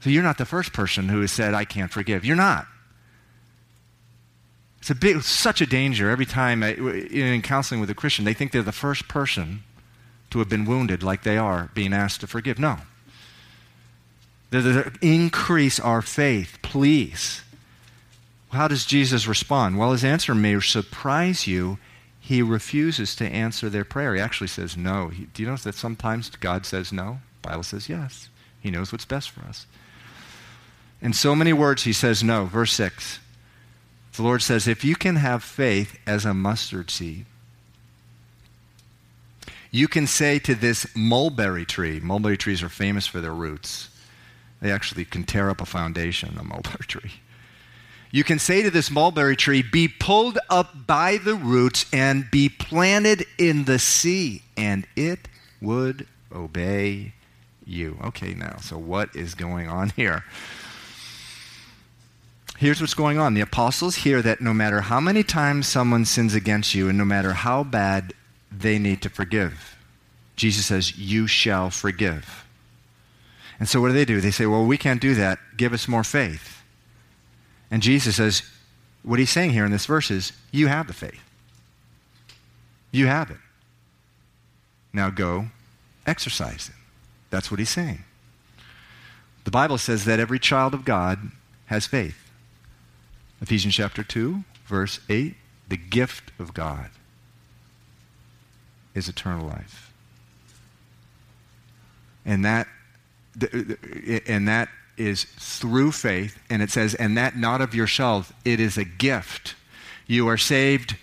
So 0.00 0.10
you're 0.10 0.22
not 0.22 0.38
the 0.38 0.44
first 0.44 0.72
person 0.72 1.08
who 1.08 1.20
has 1.20 1.32
said, 1.32 1.54
I 1.54 1.64
can't 1.64 1.90
forgive. 1.90 2.24
You're 2.24 2.36
not. 2.36 2.66
It's 4.78 4.90
a 4.90 4.94
big, 4.94 5.22
such 5.22 5.60
a 5.60 5.66
danger 5.66 6.08
every 6.08 6.26
time 6.26 6.62
I, 6.62 6.74
in 6.74 7.42
counseling 7.42 7.80
with 7.80 7.90
a 7.90 7.94
Christian, 7.94 8.24
they 8.24 8.34
think 8.34 8.52
they're 8.52 8.62
the 8.62 8.70
first 8.70 9.08
person 9.08 9.64
to 10.30 10.38
have 10.38 10.48
been 10.48 10.64
wounded 10.64 11.02
like 11.02 11.22
they 11.22 11.38
are 11.38 11.70
being 11.74 11.92
asked 11.92 12.20
to 12.20 12.26
forgive. 12.26 12.58
No. 12.58 12.78
Increase 15.02 15.78
our 15.78 16.02
faith, 16.02 16.58
please. 16.62 17.42
How 18.50 18.68
does 18.68 18.86
Jesus 18.86 19.26
respond? 19.26 19.78
Well, 19.78 19.92
his 19.92 20.04
answer 20.04 20.34
may 20.34 20.58
surprise 20.60 21.46
you. 21.46 21.78
He 22.20 22.42
refuses 22.42 23.14
to 23.16 23.26
answer 23.26 23.68
their 23.68 23.84
prayer. 23.84 24.14
He 24.14 24.20
actually 24.20 24.48
says 24.48 24.76
no. 24.76 25.08
He, 25.08 25.24
do 25.26 25.42
you 25.42 25.48
notice 25.48 25.64
that 25.64 25.74
sometimes 25.74 26.30
God 26.30 26.64
says 26.64 26.92
no? 26.92 27.20
Bible 27.42 27.62
says 27.62 27.88
yes. 27.88 28.28
He 28.60 28.70
knows 28.70 28.90
what's 28.90 29.04
best 29.04 29.30
for 29.30 29.42
us. 29.42 29.66
In 31.00 31.12
so 31.12 31.34
many 31.34 31.52
words, 31.52 31.84
he 31.84 31.92
says 31.92 32.22
no. 32.22 32.46
Verse 32.46 32.72
6. 32.72 33.20
The 34.14 34.22
Lord 34.22 34.42
says, 34.42 34.66
If 34.66 34.84
you 34.84 34.96
can 34.96 35.16
have 35.16 35.44
faith 35.44 35.98
as 36.06 36.24
a 36.24 36.34
mustard 36.34 36.90
seed, 36.90 37.24
you 39.70 39.88
can 39.88 40.06
say 40.06 40.38
to 40.40 40.54
this 40.54 40.86
mulberry 40.96 41.64
tree, 41.64 42.00
mulberry 42.00 42.36
trees 42.36 42.62
are 42.62 42.68
famous 42.68 43.06
for 43.06 43.20
their 43.20 43.34
roots. 43.34 43.90
They 44.60 44.72
actually 44.72 45.04
can 45.04 45.24
tear 45.24 45.50
up 45.50 45.60
a 45.60 45.66
foundation, 45.66 46.36
a 46.38 46.44
mulberry 46.44 46.78
tree. 46.86 47.12
You 48.10 48.24
can 48.24 48.38
say 48.38 48.62
to 48.62 48.70
this 48.70 48.90
mulberry 48.90 49.36
tree, 49.36 49.62
Be 49.62 49.86
pulled 49.86 50.38
up 50.48 50.86
by 50.86 51.18
the 51.18 51.34
roots 51.34 51.84
and 51.92 52.30
be 52.30 52.48
planted 52.48 53.26
in 53.36 53.64
the 53.64 53.78
sea, 53.78 54.42
and 54.56 54.86
it 54.96 55.28
would 55.60 56.06
obey 56.34 57.12
you. 57.66 57.98
Okay, 58.02 58.32
now, 58.32 58.56
so 58.56 58.78
what 58.78 59.14
is 59.14 59.34
going 59.34 59.68
on 59.68 59.90
here? 59.96 60.24
Here's 62.56 62.80
what's 62.80 62.94
going 62.94 63.18
on. 63.18 63.34
The 63.34 63.40
apostles 63.42 63.96
hear 63.96 64.20
that 64.22 64.40
no 64.40 64.52
matter 64.52 64.80
how 64.80 64.98
many 64.98 65.22
times 65.22 65.68
someone 65.68 66.04
sins 66.04 66.34
against 66.34 66.74
you, 66.74 66.88
and 66.88 66.98
no 66.98 67.04
matter 67.04 67.34
how 67.34 67.62
bad 67.62 68.14
they 68.50 68.78
need 68.78 69.02
to 69.02 69.08
forgive. 69.08 69.76
Jesus 70.36 70.66
says, 70.66 70.96
You 70.98 71.26
shall 71.26 71.70
forgive. 71.70 72.44
And 73.58 73.68
so 73.68 73.80
what 73.80 73.88
do 73.88 73.94
they 73.94 74.04
do? 74.04 74.20
They 74.20 74.30
say, 74.30 74.46
Well, 74.46 74.64
we 74.64 74.78
can't 74.78 75.00
do 75.00 75.14
that. 75.14 75.38
Give 75.56 75.72
us 75.72 75.88
more 75.88 76.04
faith. 76.04 76.62
And 77.70 77.82
Jesus 77.82 78.16
says, 78.16 78.42
What 79.02 79.18
he's 79.18 79.30
saying 79.30 79.50
here 79.50 79.64
in 79.64 79.72
this 79.72 79.86
verse 79.86 80.10
is, 80.10 80.32
You 80.52 80.68
have 80.68 80.86
the 80.86 80.92
faith. 80.92 81.22
You 82.90 83.06
have 83.06 83.30
it. 83.30 83.38
Now 84.92 85.10
go 85.10 85.46
exercise 86.06 86.68
it. 86.68 86.74
That's 87.30 87.50
what 87.50 87.60
he's 87.60 87.68
saying. 87.68 88.04
The 89.44 89.50
Bible 89.50 89.78
says 89.78 90.04
that 90.06 90.20
every 90.20 90.38
child 90.38 90.72
of 90.72 90.84
God 90.84 91.30
has 91.66 91.86
faith. 91.86 92.30
Ephesians 93.40 93.74
chapter 93.74 94.02
2, 94.02 94.42
verse 94.66 95.00
8 95.08 95.34
the 95.68 95.76
gift 95.76 96.32
of 96.38 96.54
God 96.54 96.90
is 98.98 99.08
eternal 99.08 99.46
life. 99.46 99.92
And 102.26 102.44
that, 102.44 102.68
and 104.26 104.48
that 104.48 104.68
is 104.98 105.24
through 105.24 105.92
faith, 105.92 106.38
and 106.50 106.60
it 106.60 106.70
says, 106.70 106.94
and 106.94 107.16
that 107.16 107.36
not 107.36 107.60
of 107.60 107.74
yourself, 107.74 108.32
it 108.44 108.60
is 108.60 108.76
a 108.76 108.84
gift. 108.84 109.54
You 110.06 110.28
are 110.28 110.36
saved 110.36 110.96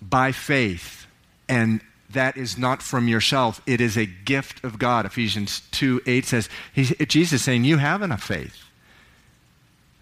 by 0.00 0.32
faith, 0.32 1.06
and 1.48 1.80
that 2.10 2.36
is 2.36 2.56
not 2.56 2.80
from 2.80 3.08
yourself. 3.08 3.60
It 3.66 3.80
is 3.80 3.96
a 3.96 4.06
gift 4.06 4.64
of 4.64 4.78
God. 4.78 5.04
Ephesians 5.04 5.62
2 5.72 6.02
8 6.06 6.24
says, 6.24 6.48
Jesus 7.08 7.42
saying, 7.42 7.64
You 7.64 7.78
have 7.78 8.00
enough 8.00 8.22
faith. 8.22 8.62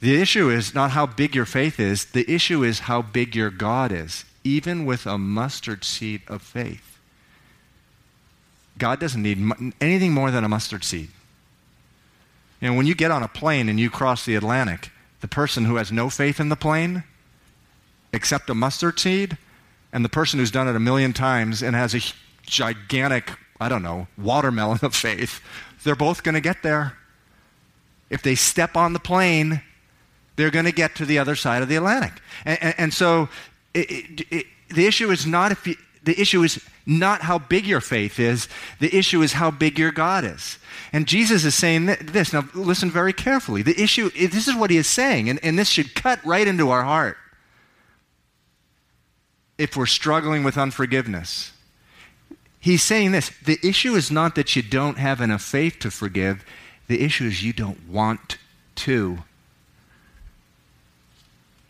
The 0.01 0.21
issue 0.21 0.51
is 0.51 0.75
not 0.75 0.91
how 0.91 1.07
big 1.07 1.35
your 1.35 1.47
faith 1.47 1.81
is, 1.81 2.05
the 2.05 2.31
issue 2.31 2.63
is 2.63 2.81
how 2.81 3.01
big 3.01 3.35
your 3.35 3.51
God 3.51 3.91
is 3.91 4.27
even 4.45 4.85
with 4.85 5.07
a 5.07 5.19
mustard 5.19 5.83
seed 5.83 6.23
of 6.29 6.43
faith. 6.43 6.99
God 8.77 9.01
doesn't 9.01 9.23
need 9.23 9.39
anything 9.81 10.13
more 10.13 10.31
than 10.31 10.45
a 10.45 10.49
mustard 10.49 10.85
seed. 10.85 11.09
You 12.61 12.69
know, 12.69 12.75
when 12.77 12.87
you 12.87 12.95
get 12.95 13.11
on 13.11 13.23
a 13.23 13.29
plane 13.29 13.69
and 13.69 13.79
you 13.81 13.91
cross 13.91 14.25
the 14.25 14.35
Atlantic, 14.35 14.91
the 15.21 15.29
person 15.29 15.65
who 15.65 15.77
has 15.77 15.91
no 15.91 16.11
faith 16.11 16.41
in 16.41 16.49
the 16.49 16.57
plane, 16.57 17.05
except 18.13 18.51
a 18.51 18.55
mustard 18.55 18.99
seed, 18.99 19.39
and 19.93 20.05
the 20.05 20.09
person 20.09 20.39
who's 20.39 20.51
done 20.51 20.69
it 20.69 20.77
a 20.77 20.81
million 20.81 21.13
times 21.13 21.63
and 21.63 21.77
has 21.77 21.95
a 21.95 22.01
gigantic, 22.43 23.33
I 23.61 23.69
don't 23.69 23.83
know, 23.83 24.09
watermelon 24.19 24.81
of 24.83 24.95
faith, 24.95 25.41
they're 25.85 25.95
both 25.95 26.23
going 26.23 26.35
to 26.35 26.41
get 26.41 26.63
there. 26.63 26.97
If 28.11 28.23
they 28.23 28.35
step 28.35 28.77
on 28.77 28.93
the 28.93 28.99
plane, 28.99 29.63
they're 30.37 30.51
going 30.51 30.65
to 30.65 30.73
get 30.73 30.97
to 30.97 31.07
the 31.07 31.19
other 31.19 31.37
side 31.37 31.63
of 31.63 31.69
the 31.69 31.77
Atlantic. 31.77 32.13
And, 32.45 32.63
and, 32.63 32.75
and 32.79 32.95
so 32.95 33.29
it, 33.75 34.27
it, 34.31 34.47
the 34.69 34.87
issue 34.87 35.11
is 35.11 35.27
not 35.27 35.53
if 35.53 35.67
you, 35.67 35.77
the 36.05 36.21
issue 36.21 36.43
is 36.43 36.63
not 36.87 37.23
how 37.23 37.39
big 37.39 37.67
your 37.67 37.81
faith 37.81 38.21
is. 38.21 38.49
The 38.79 38.95
issue 38.95 39.23
is 39.23 39.33
how 39.33 39.51
big 39.51 39.79
your 39.79 39.91
God 39.91 40.25
is. 40.25 40.59
And 40.93 41.09
Jesus 41.09 41.45
is 41.45 41.55
saying 41.55 41.87
this. 41.87 42.33
Now, 42.33 42.47
listen 42.55 42.91
very 42.91 43.13
carefully. 43.13 43.63
The 43.63 43.81
issue, 43.81 44.11
this 44.11 44.47
is 44.47 44.55
what 44.55 44.71
he 44.71 44.77
is 44.77 44.87
saying, 44.87 45.31
and, 45.31 45.43
and 45.43 45.59
this 45.59 45.69
should 45.69 45.95
cut 45.95 46.25
right 46.25 46.47
into 46.47 46.71
our 46.71 46.83
heart. 46.83 47.17
If 49.57 49.77
we're 49.77 49.87
struggling 49.87 50.45
with 50.45 50.59
unforgiveness, 50.59 51.53
he's 52.61 52.83
saying 52.83 53.13
this 53.13 53.31
the 53.45 53.59
issue 53.63 53.95
is 53.95 54.11
not 54.11 54.35
that 54.35 54.57
you 54.57 54.63
don't 54.63 54.99
have 54.99 55.21
enough 55.21 55.43
faith 55.43 55.79
to 55.81 55.91
forgive, 55.91 56.45
the 56.87 57.01
issue 57.01 57.25
is 57.25 57.43
you 57.43 57.53
don't 57.53 57.89
want 57.89 58.37
to 58.75 59.19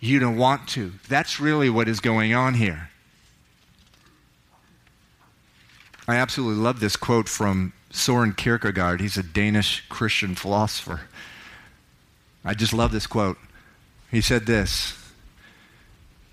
you 0.04 0.18
don't 0.18 0.36
want 0.36 0.68
to. 0.68 0.92
That's 1.08 1.40
really 1.40 1.70
what 1.70 1.88
is 1.88 2.00
going 2.00 2.34
on 2.34 2.54
here. 2.54 2.90
I 6.06 6.16
absolutely 6.16 6.62
love 6.62 6.80
this 6.80 6.96
quote 6.96 7.28
from 7.28 7.72
Soren 7.90 8.34
Kierkegaard. 8.34 9.00
He's 9.00 9.16
a 9.16 9.22
Danish 9.22 9.82
Christian 9.88 10.34
philosopher. 10.34 11.02
I 12.44 12.52
just 12.52 12.74
love 12.74 12.92
this 12.92 13.06
quote. 13.06 13.38
He 14.10 14.20
said 14.20 14.44
this 14.44 14.94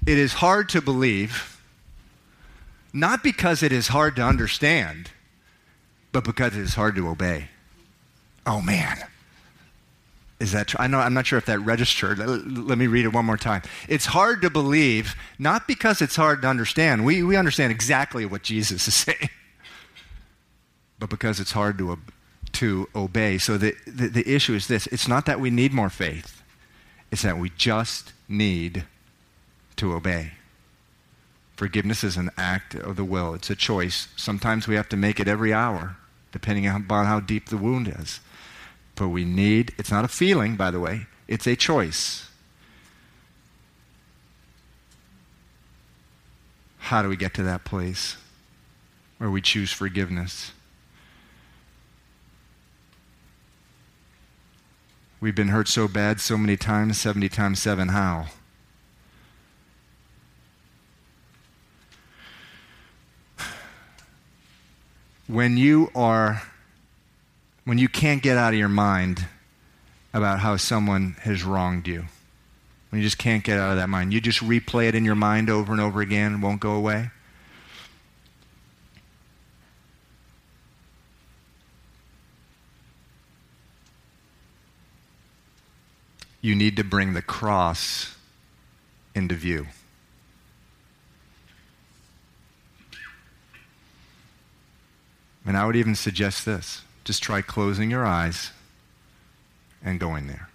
It 0.06 0.18
is 0.18 0.34
hard 0.34 0.68
to 0.70 0.82
believe, 0.82 1.62
not 2.92 3.24
because 3.24 3.64
it 3.64 3.72
is 3.72 3.88
hard 3.88 4.18
to 4.18 4.22
understand, 4.22 5.12
but 6.12 6.26
because 6.26 6.58
it 6.58 6.62
is 6.62 6.74
hard 6.74 6.96
to 6.98 7.08
obey. 7.08 7.48
Oh, 8.46 8.62
man. 8.62 8.98
Is 10.42 10.54
that 10.54 10.70
true? 10.70 10.80
I 10.80 10.88
know, 10.88 10.98
I'm 10.98 11.14
not 11.14 11.28
sure 11.28 11.38
if 11.38 11.46
that 11.46 11.60
registered. 11.60 12.18
Let 12.18 12.78
me 12.80 12.88
read 12.88 13.06
it 13.06 13.14
one 13.14 13.26
more 13.26 13.38
time. 13.38 13.62
It's 13.88 14.08
hard 14.08 14.42
to 14.42 14.50
believe, 14.50 15.14
not 15.38 15.68
because 15.68 16.02
it's 16.02 16.16
hard 16.16 16.42
to 16.42 16.48
understand. 16.48 17.06
We, 17.06 17.22
we 17.22 17.36
understand 17.36 17.72
exactly 17.72 18.26
what 18.26 18.42
Jesus 18.42 18.88
is 18.88 18.94
saying, 19.06 19.30
but 20.98 21.12
because 21.12 21.40
it's 21.40 21.52
hard 21.52 21.78
to, 21.78 22.00
to 22.54 22.90
obey. 22.96 23.38
So 23.38 23.60
the, 23.60 23.76
the, 23.86 24.08
the 24.08 24.34
issue 24.34 24.56
is 24.56 24.68
this 24.68 24.88
it's 24.88 25.08
not 25.08 25.28
that 25.28 25.40
we 25.40 25.52
need 25.52 25.74
more 25.74 25.92
faith, 25.92 26.42
it's 27.12 27.22
that 27.22 27.38
we 27.38 27.52
just 27.52 28.12
need 28.28 28.86
to 29.76 29.94
obey. 29.94 30.32
Forgiveness 31.56 32.04
is 32.04 32.18
an 32.18 32.32
act 32.36 32.74
of 32.74 32.96
the 32.96 33.06
will, 33.06 33.36
it's 33.36 33.52
a 33.52 33.56
choice. 33.56 34.08
Sometimes 34.16 34.68
we 34.68 34.74
have 34.74 34.90
to 34.90 34.98
make 34.98 35.20
it 35.20 35.28
every 35.28 35.54
hour, 35.54 35.98
depending 36.32 36.68
on 36.68 36.86
how 36.90 37.20
deep 37.20 37.50
the 37.50 37.58
wound 37.58 37.88
is. 37.88 38.22
But 39.02 39.10
we 39.10 39.26
need, 39.26 39.74
it's 39.80 39.90
not 39.90 40.06
a 40.06 40.08
feeling, 40.08 40.56
by 40.56 40.70
the 40.70 40.80
way, 40.80 41.08
it's 41.28 41.48
a 41.48 41.56
choice. 41.56 42.30
How 46.78 47.02
do 47.02 47.10
we 47.10 47.16
get 47.16 47.34
to 47.34 47.42
that 47.42 47.64
place 47.64 48.18
where 49.18 49.32
we 49.32 49.42
choose 49.42 49.74
forgiveness? 49.74 50.52
We've 55.20 55.34
been 55.34 55.48
hurt 55.48 55.68
so 55.68 55.88
bad 55.88 56.22
so 56.22 56.38
many 56.38 56.56
times, 56.56 57.02
70 57.02 57.28
times 57.30 57.60
7. 57.60 57.88
How? 57.88 58.28
When 65.26 65.58
you 65.58 65.90
are 65.96 66.44
when 67.72 67.78
you 67.78 67.88
can't 67.88 68.22
get 68.22 68.36
out 68.36 68.52
of 68.52 68.60
your 68.60 68.68
mind 68.68 69.26
about 70.14 70.42
how 70.42 70.58
someone 70.58 71.16
has 71.22 71.42
wronged 71.42 71.88
you. 71.88 72.04
When 72.90 73.00
you 73.00 73.08
just 73.08 73.18
can't 73.18 73.46
get 73.46 73.58
out 73.58 73.72
of 73.72 73.78
that 73.78 73.88
mind. 73.88 74.12
You 74.12 74.20
just 74.20 74.42
replay 74.42 74.90
it 74.90 74.94
in 74.94 75.06
your 75.06 75.16
mind 75.16 75.50
over 75.50 75.72
and 75.72 75.80
over 75.80 76.02
again, 76.02 76.34
and 76.34 76.44
won't 76.44 76.60
go 76.60 76.74
away. 76.74 77.12
You 86.42 86.56
need 86.56 86.76
to 86.76 86.84
bring 86.84 87.14
the 87.14 87.22
cross 87.22 88.18
into 89.16 89.36
view. 89.36 89.68
And 95.46 95.56
I 95.56 95.66
would 95.66 95.78
even 95.78 95.96
suggest 95.96 96.46
this 96.46 96.82
just 97.04 97.24
try 97.24 97.42
closing 97.42 97.90
your 97.90 98.06
eyes 98.06 98.52
and 99.84 100.00
going 100.00 100.28
there 100.28 100.50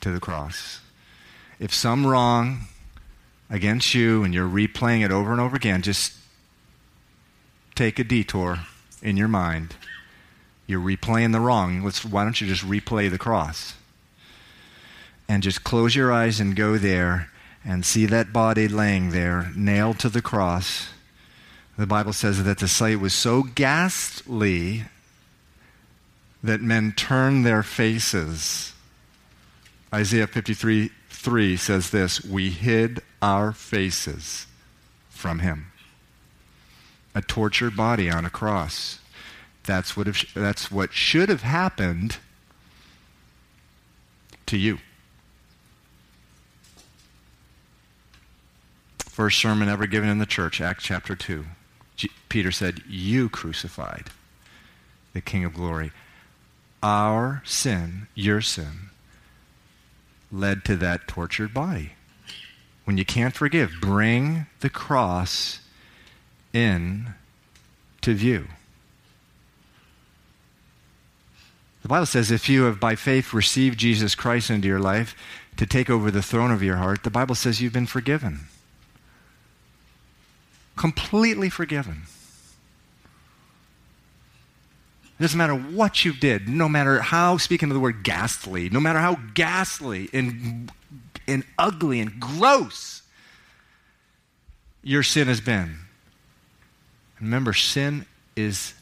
to 0.00 0.10
the 0.10 0.20
cross. 0.20 0.80
If 1.58 1.72
some 1.72 2.06
wrong 2.06 2.64
against 3.48 3.94
you 3.94 4.22
and 4.22 4.34
you're 4.34 4.48
replaying 4.48 5.04
it 5.04 5.10
over 5.10 5.32
and 5.32 5.40
over 5.40 5.56
again, 5.56 5.82
just 5.82 6.14
take 7.74 7.98
a 7.98 8.04
detour 8.04 8.60
in 9.02 9.16
your 9.16 9.28
mind. 9.28 9.76
You're 10.66 10.80
replaying 10.80 11.32
the 11.32 11.40
wrong. 11.40 11.82
Let's, 11.82 12.04
why 12.04 12.24
don't 12.24 12.40
you 12.40 12.46
just 12.46 12.64
replay 12.64 13.10
the 13.10 13.18
cross? 13.18 13.74
And 15.28 15.42
just 15.42 15.64
close 15.64 15.96
your 15.96 16.12
eyes 16.12 16.40
and 16.40 16.54
go 16.54 16.76
there 16.76 17.30
and 17.64 17.84
see 17.84 18.04
that 18.06 18.32
body 18.32 18.68
laying 18.68 19.10
there, 19.10 19.50
nailed 19.56 19.98
to 20.00 20.10
the 20.10 20.20
cross 20.20 20.88
the 21.76 21.86
Bible 21.86 22.12
says 22.12 22.42
that 22.44 22.58
the 22.58 22.68
sight 22.68 23.00
was 23.00 23.14
so 23.14 23.42
ghastly 23.42 24.84
that 26.42 26.60
men 26.60 26.92
turned 26.92 27.44
their 27.44 27.62
faces. 27.62 28.72
Isaiah 29.92 30.26
53 30.26 30.90
3 31.08 31.56
says 31.56 31.90
this 31.90 32.22
We 32.22 32.50
hid 32.50 33.00
our 33.22 33.52
faces 33.52 34.46
from 35.08 35.38
him. 35.38 35.72
A 37.14 37.22
tortured 37.22 37.76
body 37.76 38.10
on 38.10 38.24
a 38.24 38.30
cross. 38.30 39.00
That's 39.64 39.96
what, 39.96 40.06
if, 40.06 40.34
that's 40.34 40.70
what 40.70 40.92
should 40.92 41.30
have 41.30 41.40
happened 41.40 42.18
to 44.46 44.58
you. 44.58 44.78
First 48.98 49.40
sermon 49.40 49.68
ever 49.68 49.86
given 49.86 50.10
in 50.10 50.18
the 50.18 50.26
church, 50.26 50.60
Acts 50.60 50.84
chapter 50.84 51.16
2. 51.16 51.46
Peter 52.28 52.50
said, 52.50 52.82
You 52.88 53.28
crucified 53.28 54.10
the 55.12 55.20
King 55.20 55.44
of 55.44 55.54
glory. 55.54 55.92
Our 56.82 57.42
sin, 57.44 58.08
your 58.14 58.40
sin, 58.40 58.90
led 60.30 60.64
to 60.64 60.76
that 60.76 61.08
tortured 61.08 61.54
body. 61.54 61.92
When 62.84 62.98
you 62.98 63.04
can't 63.04 63.34
forgive, 63.34 63.72
bring 63.80 64.46
the 64.60 64.68
cross 64.68 65.60
in 66.52 67.14
to 68.02 68.14
view. 68.14 68.48
The 71.82 71.88
Bible 71.88 72.06
says 72.06 72.30
if 72.30 72.48
you 72.48 72.64
have 72.64 72.80
by 72.80 72.96
faith 72.96 73.32
received 73.32 73.78
Jesus 73.78 74.14
Christ 74.14 74.50
into 74.50 74.68
your 74.68 74.80
life 74.80 75.14
to 75.56 75.66
take 75.66 75.88
over 75.88 76.10
the 76.10 76.22
throne 76.22 76.50
of 76.50 76.62
your 76.62 76.76
heart, 76.76 77.02
the 77.02 77.10
Bible 77.10 77.34
says 77.34 77.60
you've 77.60 77.72
been 77.72 77.86
forgiven. 77.86 78.46
Completely 80.76 81.48
forgiven. 81.50 82.02
It 85.18 85.22
doesn't 85.22 85.38
matter 85.38 85.54
what 85.54 86.04
you 86.04 86.12
did, 86.12 86.48
no 86.48 86.68
matter 86.68 87.00
how, 87.00 87.36
speaking 87.36 87.70
of 87.70 87.74
the 87.74 87.80
word 87.80 88.02
ghastly, 88.02 88.68
no 88.68 88.80
matter 88.80 88.98
how 88.98 89.16
ghastly 89.34 90.08
and, 90.12 90.72
and 91.28 91.44
ugly 91.56 92.00
and 92.00 92.18
gross 92.18 93.02
your 94.84 95.02
sin 95.02 95.28
has 95.28 95.40
been. 95.40 95.78
Remember, 97.20 97.52
sin 97.52 98.06
is 98.36 98.74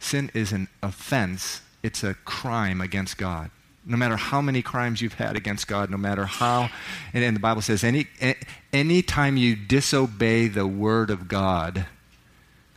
sin 0.00 0.30
is 0.34 0.52
an 0.52 0.68
offense. 0.82 1.60
It's 1.82 2.02
a 2.02 2.14
crime 2.14 2.80
against 2.80 3.18
God. 3.18 3.50
No 3.84 3.96
matter 3.96 4.16
how 4.16 4.40
many 4.40 4.62
crimes 4.62 5.02
you've 5.02 5.14
had 5.14 5.36
against 5.36 5.66
God, 5.66 5.90
no 5.90 5.96
matter 5.96 6.24
how, 6.24 6.70
and, 7.12 7.24
and 7.24 7.34
the 7.34 7.40
Bible 7.40 7.62
says, 7.62 7.82
any 7.82 8.06
any 8.72 9.02
time 9.02 9.36
you 9.36 9.56
disobey 9.56 10.46
the 10.48 10.66
word 10.66 11.10
of 11.10 11.26
God, 11.26 11.86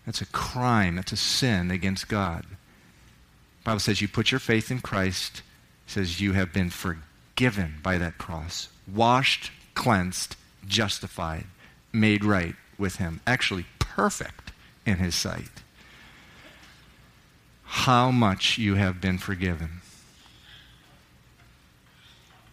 that's 0.05 0.21
a 0.21 0.25
crime. 0.25 0.95
That's 0.95 1.11
a 1.11 1.17
sin 1.17 1.71
against 1.71 2.07
God. 2.07 2.43
The 2.43 3.63
Bible 3.65 3.79
says 3.79 4.01
you 4.01 4.07
put 4.07 4.31
your 4.31 4.39
faith 4.39 4.71
in 4.71 4.79
Christ, 4.79 5.41
says 5.87 6.21
you 6.21 6.33
have 6.33 6.53
been 6.53 6.69
forgiven 6.69 7.75
by 7.81 7.97
that 7.97 8.17
cross, 8.17 8.69
washed, 8.91 9.51
cleansed, 9.73 10.35
justified, 10.67 11.45
made 11.91 12.23
right 12.23 12.55
with 12.77 12.97
him. 12.97 13.21
Actually, 13.25 13.65
perfect 13.79 14.51
in 14.85 14.97
his 14.97 15.15
sight. 15.15 15.63
How 17.63 18.11
much 18.11 18.57
you 18.57 18.75
have 18.75 19.01
been 19.01 19.17
forgiven. 19.17 19.81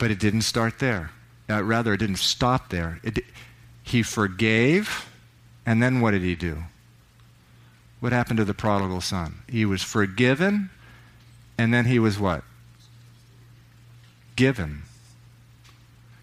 But 0.02 0.10
it 0.10 0.18
didn't 0.18 0.42
start 0.42 0.80
there. 0.80 1.12
Uh, 1.48 1.62
rather, 1.62 1.94
it 1.94 1.98
didn't 1.98 2.16
stop 2.16 2.70
there. 2.70 2.98
It, 3.04 3.20
he 3.84 4.02
forgave, 4.02 5.08
and 5.64 5.80
then 5.80 6.00
what 6.00 6.10
did 6.10 6.22
he 6.22 6.34
do? 6.34 6.64
What 8.00 8.12
happened 8.12 8.38
to 8.38 8.44
the 8.44 8.52
prodigal 8.52 9.00
son? 9.00 9.42
He 9.46 9.64
was 9.64 9.80
forgiven, 9.80 10.70
and 11.56 11.72
then 11.72 11.84
he 11.84 12.00
was 12.00 12.18
what? 12.18 12.42
Given. 14.34 14.82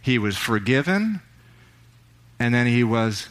He 0.01 0.19
was 0.19 0.35
forgiven, 0.35 1.21
and 2.37 2.53
then 2.53 2.67
he 2.67 2.83
was 2.83 3.29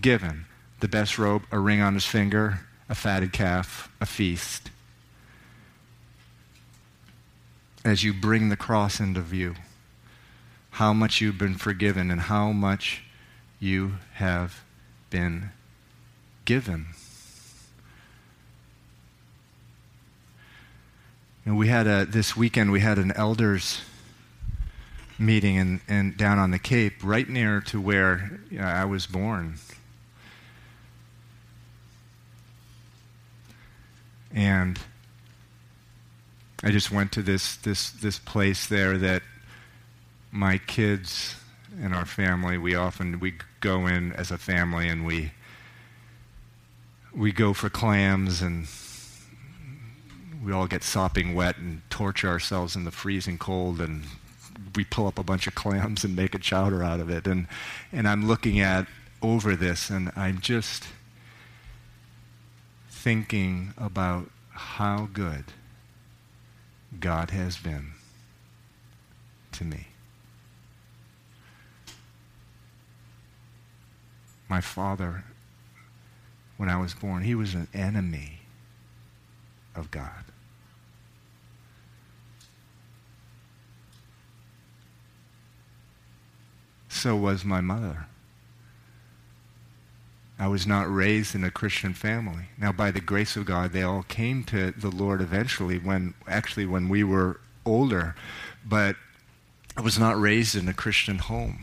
given 0.00 0.44
the 0.78 0.86
best 0.86 1.18
robe, 1.18 1.42
a 1.50 1.58
ring 1.58 1.80
on 1.80 1.94
his 1.94 2.06
finger, 2.06 2.60
a 2.88 2.94
fatted 2.94 3.32
calf, 3.32 3.90
a 4.00 4.06
feast. 4.06 4.70
As 7.84 8.04
you 8.04 8.14
bring 8.14 8.48
the 8.48 8.56
cross 8.56 9.00
into 9.00 9.22
view, 9.22 9.56
how 10.78 10.92
much 10.92 11.20
you've 11.20 11.36
been 11.36 11.56
forgiven 11.56 12.08
and 12.08 12.20
how 12.20 12.52
much 12.52 13.02
you 13.58 13.94
have 14.12 14.62
been 15.10 15.50
given. 16.44 16.86
And 21.44 21.58
we 21.58 21.66
had 21.66 21.88
a, 21.88 22.06
this 22.06 22.36
weekend, 22.36 22.70
we 22.70 22.78
had 22.78 22.96
an 22.96 23.10
elders 23.16 23.80
meeting 25.18 25.56
in, 25.56 25.80
in, 25.88 26.14
down 26.14 26.38
on 26.38 26.52
the 26.52 26.60
Cape, 26.60 27.02
right 27.02 27.28
near 27.28 27.60
to 27.62 27.80
where 27.80 28.38
you 28.48 28.60
know, 28.60 28.64
I 28.64 28.84
was 28.84 29.08
born. 29.08 29.54
And 34.32 34.78
I 36.62 36.70
just 36.70 36.92
went 36.92 37.10
to 37.12 37.22
this, 37.22 37.56
this, 37.56 37.90
this 37.90 38.20
place 38.20 38.68
there 38.68 38.96
that 38.96 39.22
my 40.30 40.58
kids 40.58 41.36
and 41.80 41.94
our 41.94 42.04
family, 42.06 42.58
we 42.58 42.74
often 42.74 43.20
we 43.20 43.34
go 43.60 43.86
in 43.86 44.12
as 44.12 44.30
a 44.30 44.38
family 44.38 44.88
and 44.88 45.06
we 45.06 45.32
we 47.14 47.32
go 47.32 47.52
for 47.52 47.68
clams 47.68 48.42
and 48.42 48.68
we 50.44 50.52
all 50.52 50.66
get 50.66 50.84
sopping 50.84 51.34
wet 51.34 51.56
and 51.58 51.82
torture 51.90 52.28
ourselves 52.28 52.76
in 52.76 52.84
the 52.84 52.90
freezing 52.90 53.38
cold 53.38 53.80
and 53.80 54.04
we 54.76 54.84
pull 54.84 55.06
up 55.06 55.18
a 55.18 55.22
bunch 55.22 55.46
of 55.46 55.54
clams 55.54 56.04
and 56.04 56.14
make 56.14 56.34
a 56.34 56.38
chowder 56.38 56.82
out 56.82 57.00
of 57.00 57.10
it 57.10 57.26
and 57.26 57.46
and 57.92 58.06
I'm 58.06 58.26
looking 58.26 58.60
at 58.60 58.86
over 59.22 59.56
this 59.56 59.90
and 59.90 60.12
I'm 60.14 60.40
just 60.40 60.84
thinking 62.88 63.72
about 63.76 64.30
how 64.50 65.08
good 65.12 65.44
God 67.00 67.30
has 67.30 67.56
been 67.56 67.92
to 69.52 69.64
me. 69.64 69.88
My 74.48 74.60
father, 74.60 75.24
when 76.56 76.68
I 76.68 76.80
was 76.80 76.94
born, 76.94 77.22
he 77.22 77.34
was 77.34 77.54
an 77.54 77.68
enemy 77.74 78.40
of 79.74 79.90
God. 79.90 80.24
So 86.88 87.14
was 87.14 87.44
my 87.44 87.60
mother. 87.60 88.06
I 90.38 90.46
was 90.46 90.66
not 90.66 90.92
raised 90.92 91.34
in 91.34 91.44
a 91.44 91.50
Christian 91.50 91.94
family. 91.94 92.46
Now, 92.56 92.72
by 92.72 92.90
the 92.90 93.00
grace 93.00 93.36
of 93.36 93.44
God, 93.44 93.72
they 93.72 93.82
all 93.82 94.04
came 94.04 94.44
to 94.44 94.70
the 94.70 94.90
Lord 94.90 95.20
eventually, 95.20 95.78
when 95.78 96.14
actually 96.26 96.64
when 96.64 96.88
we 96.88 97.02
were 97.02 97.40
older, 97.66 98.14
but 98.64 98.96
I 99.76 99.80
was 99.80 99.98
not 99.98 100.20
raised 100.20 100.56
in 100.56 100.68
a 100.68 100.74
Christian 100.74 101.18
home. 101.18 101.60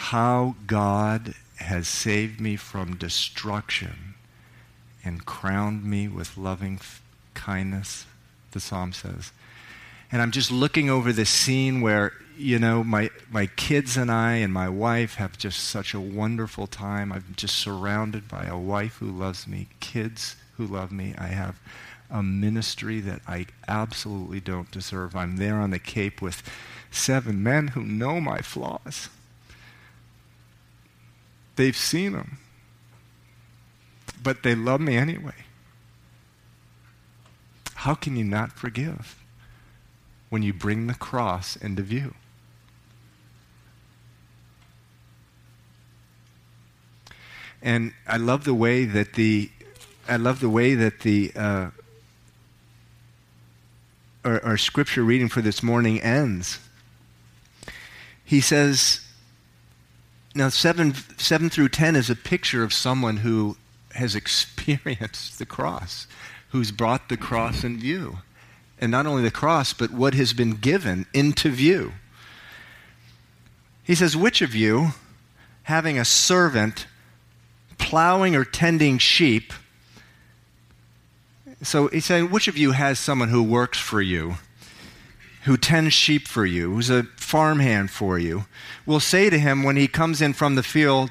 How 0.00 0.56
God 0.66 1.34
has 1.56 1.86
saved 1.86 2.40
me 2.40 2.56
from 2.56 2.96
destruction 2.96 4.14
and 5.04 5.24
crowned 5.26 5.84
me 5.84 6.08
with 6.08 6.36
loving 6.36 6.80
kindness, 7.34 8.06
the 8.52 8.60
psalm 8.60 8.92
says. 8.92 9.32
And 10.10 10.20
I'm 10.20 10.30
just 10.30 10.50
looking 10.50 10.90
over 10.90 11.12
this 11.12 11.30
scene 11.30 11.80
where 11.80 12.12
you 12.40 12.58
know, 12.58 12.82
my, 12.82 13.10
my 13.30 13.46
kids 13.46 13.98
and 13.98 14.10
I 14.10 14.36
and 14.36 14.52
my 14.52 14.68
wife 14.68 15.16
have 15.16 15.36
just 15.36 15.60
such 15.60 15.92
a 15.92 16.00
wonderful 16.00 16.66
time. 16.66 17.12
I'm 17.12 17.34
just 17.36 17.56
surrounded 17.56 18.28
by 18.28 18.46
a 18.46 18.56
wife 18.56 18.96
who 18.96 19.10
loves 19.10 19.46
me, 19.46 19.68
kids 19.78 20.36
who 20.56 20.66
love 20.66 20.90
me. 20.90 21.14
I 21.18 21.26
have 21.26 21.60
a 22.10 22.22
ministry 22.22 23.00
that 23.00 23.20
I 23.28 23.46
absolutely 23.68 24.40
don't 24.40 24.70
deserve. 24.70 25.14
I'm 25.14 25.36
there 25.36 25.56
on 25.56 25.70
the 25.70 25.78
Cape 25.78 26.22
with 26.22 26.42
seven 26.90 27.42
men 27.42 27.68
who 27.68 27.82
know 27.82 28.20
my 28.20 28.40
flaws. 28.40 29.10
They've 31.60 31.76
seen 31.76 32.12
them, 32.12 32.38
but 34.22 34.42
they 34.42 34.54
love 34.54 34.80
me 34.80 34.96
anyway. 34.96 35.34
How 37.74 37.92
can 37.92 38.16
you 38.16 38.24
not 38.24 38.50
forgive 38.50 39.22
when 40.30 40.42
you 40.42 40.54
bring 40.54 40.86
the 40.86 40.94
cross 40.94 41.56
into 41.56 41.82
view? 41.82 42.14
And 47.60 47.92
I 48.06 48.16
love 48.16 48.44
the 48.44 48.54
way 48.54 48.86
that 48.86 49.12
the 49.12 49.50
I 50.08 50.16
love 50.16 50.40
the 50.40 50.48
way 50.48 50.74
that 50.74 51.00
the 51.00 51.30
uh, 51.36 51.70
our, 54.24 54.42
our 54.42 54.56
scripture 54.56 55.02
reading 55.02 55.28
for 55.28 55.42
this 55.42 55.62
morning 55.62 56.00
ends. 56.00 56.58
He 58.24 58.40
says, 58.40 59.02
now 60.34 60.48
seven 60.48 60.94
seven 61.16 61.50
through 61.50 61.70
ten 61.70 61.96
is 61.96 62.10
a 62.10 62.16
picture 62.16 62.62
of 62.62 62.72
someone 62.72 63.18
who 63.18 63.56
has 63.94 64.14
experienced 64.16 65.38
the 65.38 65.46
cross, 65.46 66.06
who's 66.50 66.70
brought 66.70 67.08
the 67.08 67.16
cross 67.16 67.64
in 67.64 67.78
view. 67.78 68.18
And 68.80 68.90
not 68.90 69.06
only 69.06 69.22
the 69.22 69.30
cross, 69.30 69.74
but 69.74 69.90
what 69.90 70.14
has 70.14 70.32
been 70.32 70.52
given 70.52 71.04
into 71.12 71.50
view. 71.50 71.92
He 73.84 73.94
says, 73.94 74.16
Which 74.16 74.40
of 74.40 74.54
you, 74.54 74.92
having 75.64 75.98
a 75.98 76.04
servant 76.04 76.86
plowing 77.80 78.36
or 78.36 78.44
tending 78.44 78.98
sheep. 78.98 79.52
So 81.62 81.88
he's 81.88 82.04
saying, 82.04 82.30
which 82.30 82.46
of 82.46 82.56
you 82.56 82.72
has 82.72 82.98
someone 82.98 83.28
who 83.28 83.42
works 83.42 83.78
for 83.78 84.00
you, 84.00 84.36
who 85.44 85.56
tends 85.56 85.94
sheep 85.94 86.28
for 86.28 86.44
you, 86.44 86.74
who's 86.74 86.90
a 86.90 87.04
farmhand 87.16 87.90
for 87.90 88.18
you, 88.18 88.44
will 88.86 89.00
say 89.00 89.30
to 89.30 89.38
him 89.38 89.62
when 89.62 89.76
he 89.76 89.88
comes 89.88 90.20
in 90.20 90.32
from 90.32 90.54
the 90.54 90.62
field, 90.62 91.10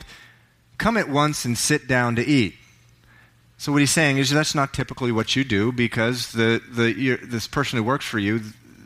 Come 0.77 0.95
at 0.95 1.09
once 1.09 1.43
and 1.43 1.57
sit 1.57 1.89
down 1.89 2.15
to 2.15 2.25
eat. 2.25 2.55
So 3.57 3.73
what 3.73 3.79
he's 3.79 3.91
saying 3.91 4.17
is 4.17 4.29
that's 4.29 4.55
not 4.55 4.73
typically 4.73 5.11
what 5.11 5.35
you 5.35 5.43
do 5.43 5.73
because 5.73 6.31
the, 6.31 6.61
the, 6.71 7.17
this 7.21 7.47
person 7.47 7.75
who 7.75 7.83
works 7.83 8.05
for 8.05 8.17
you, 8.17 8.39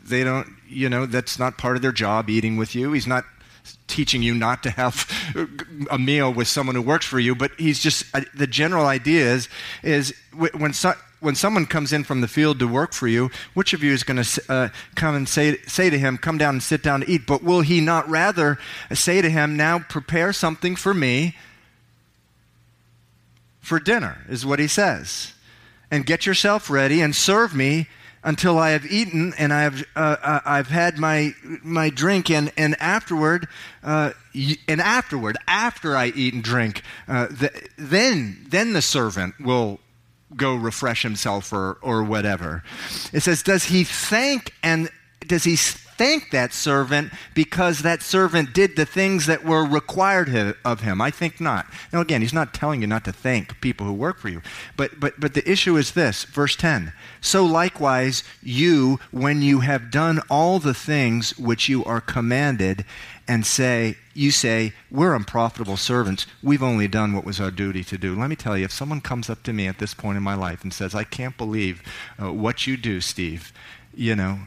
they 0.04 0.24
don't, 0.24 0.48
you 0.68 0.88
know, 0.88 1.06
that's 1.06 1.38
not 1.38 1.56
part 1.56 1.76
of 1.76 1.82
their 1.82 1.92
job 1.92 2.28
eating 2.28 2.56
with 2.56 2.74
you. 2.74 2.90
He's 2.90 3.06
not 3.06 3.24
teaching 3.86 4.22
you 4.22 4.34
not 4.34 4.62
to 4.62 4.70
have 4.70 5.08
a 5.90 5.98
meal 5.98 6.32
with 6.32 6.48
someone 6.48 6.74
who 6.74 6.82
works 6.82 7.06
for 7.06 7.20
you, 7.20 7.34
but 7.34 7.52
he's 7.58 7.78
just 7.78 8.04
uh, 8.14 8.22
the 8.34 8.46
general 8.46 8.86
idea 8.86 9.32
is 9.32 9.48
is 9.82 10.14
when 10.32 10.72
so, 10.72 10.94
when 11.20 11.34
someone 11.34 11.64
comes 11.64 11.92
in 11.92 12.04
from 12.04 12.20
the 12.20 12.28
field 12.28 12.58
to 12.58 12.68
work 12.68 12.92
for 12.92 13.08
you, 13.08 13.30
which 13.54 13.72
of 13.72 13.82
you 13.82 13.92
is 13.92 14.02
going 14.02 14.22
to 14.22 14.42
uh, 14.48 14.68
come 14.94 15.14
and 15.14 15.28
say 15.28 15.56
say 15.66 15.90
to 15.90 15.98
him, 15.98 16.18
"Come 16.18 16.38
down 16.38 16.56
and 16.56 16.62
sit 16.62 16.82
down 16.82 17.00
to 17.00 17.10
eat"? 17.10 17.26
But 17.26 17.42
will 17.42 17.62
he 17.62 17.80
not 17.80 18.08
rather 18.08 18.58
say 18.92 19.22
to 19.22 19.30
him, 19.30 19.56
"Now 19.56 19.78
prepare 19.78 20.32
something 20.32 20.76
for 20.76 20.92
me 20.92 21.36
for 23.60 23.78
dinner"? 23.80 24.24
Is 24.28 24.44
what 24.44 24.58
he 24.58 24.66
says, 24.66 25.32
and 25.90 26.04
get 26.04 26.26
yourself 26.26 26.68
ready 26.68 27.00
and 27.00 27.14
serve 27.14 27.54
me 27.54 27.88
until 28.24 28.58
I 28.58 28.70
have 28.70 28.84
eaten 28.86 29.34
and 29.38 29.52
I 29.52 29.62
have 29.62 29.84
uh, 29.94 30.16
uh, 30.22 30.40
I've 30.44 30.68
had 30.68 30.98
my 30.98 31.34
my 31.62 31.90
drink 31.90 32.30
and 32.30 32.50
and 32.56 32.74
afterward 32.80 33.46
uh, 33.82 34.12
and 34.66 34.80
afterward 34.80 35.36
after 35.46 35.96
I 35.96 36.06
eat 36.06 36.34
and 36.34 36.42
drink 36.42 36.82
uh, 37.06 37.26
the, 37.26 37.50
then 37.76 38.46
then 38.48 38.72
the 38.72 38.82
servant 38.82 39.34
will 39.38 39.78
go 40.34 40.56
refresh 40.56 41.02
himself 41.02 41.52
or 41.52 41.78
or 41.82 42.02
whatever. 42.02 42.64
It 43.12 43.20
says, 43.20 43.42
does 43.42 43.64
he 43.64 43.84
thank 43.84 44.52
and 44.62 44.90
does 45.26 45.44
he 45.44 45.56
thank 45.96 46.30
that 46.30 46.52
servant 46.52 47.12
because 47.34 47.82
that 47.82 48.02
servant 48.02 48.52
did 48.52 48.76
the 48.76 48.86
things 48.86 49.26
that 49.26 49.44
were 49.44 49.64
required 49.64 50.56
of 50.64 50.80
him? 50.80 51.00
I 51.00 51.10
think 51.10 51.40
not. 51.40 51.66
Now, 51.92 52.00
again, 52.00 52.20
he's 52.20 52.32
not 52.32 52.54
telling 52.54 52.80
you 52.80 52.86
not 52.86 53.04
to 53.04 53.12
thank 53.12 53.60
people 53.60 53.86
who 53.86 53.92
work 53.92 54.18
for 54.18 54.28
you. 54.28 54.42
But, 54.76 55.00
but, 55.00 55.18
but 55.18 55.34
the 55.34 55.48
issue 55.50 55.76
is 55.76 55.92
this 55.92 56.24
verse 56.24 56.56
10 56.56 56.92
So 57.20 57.44
likewise, 57.44 58.22
you, 58.42 59.00
when 59.10 59.42
you 59.42 59.60
have 59.60 59.90
done 59.90 60.20
all 60.28 60.58
the 60.58 60.74
things 60.74 61.36
which 61.38 61.68
you 61.68 61.84
are 61.84 62.00
commanded, 62.00 62.84
and 63.26 63.46
say, 63.46 63.96
you 64.12 64.30
say, 64.30 64.72
we're 64.90 65.14
unprofitable 65.14 65.76
servants. 65.76 66.26
We've 66.42 66.62
only 66.62 66.88
done 66.88 67.14
what 67.14 67.24
was 67.24 67.40
our 67.40 67.50
duty 67.50 67.82
to 67.84 67.98
do. 67.98 68.14
Let 68.14 68.28
me 68.28 68.36
tell 68.36 68.56
you, 68.56 68.66
if 68.66 68.72
someone 68.72 69.00
comes 69.00 69.30
up 69.30 69.42
to 69.44 69.52
me 69.52 69.66
at 69.66 69.78
this 69.78 69.94
point 69.94 70.16
in 70.18 70.22
my 70.22 70.34
life 70.34 70.62
and 70.62 70.72
says, 70.72 70.94
I 70.94 71.04
can't 71.04 71.36
believe 71.36 71.82
uh, 72.22 72.32
what 72.32 72.66
you 72.66 72.76
do, 72.76 73.00
Steve, 73.00 73.52
you 73.94 74.14
know, 74.14 74.40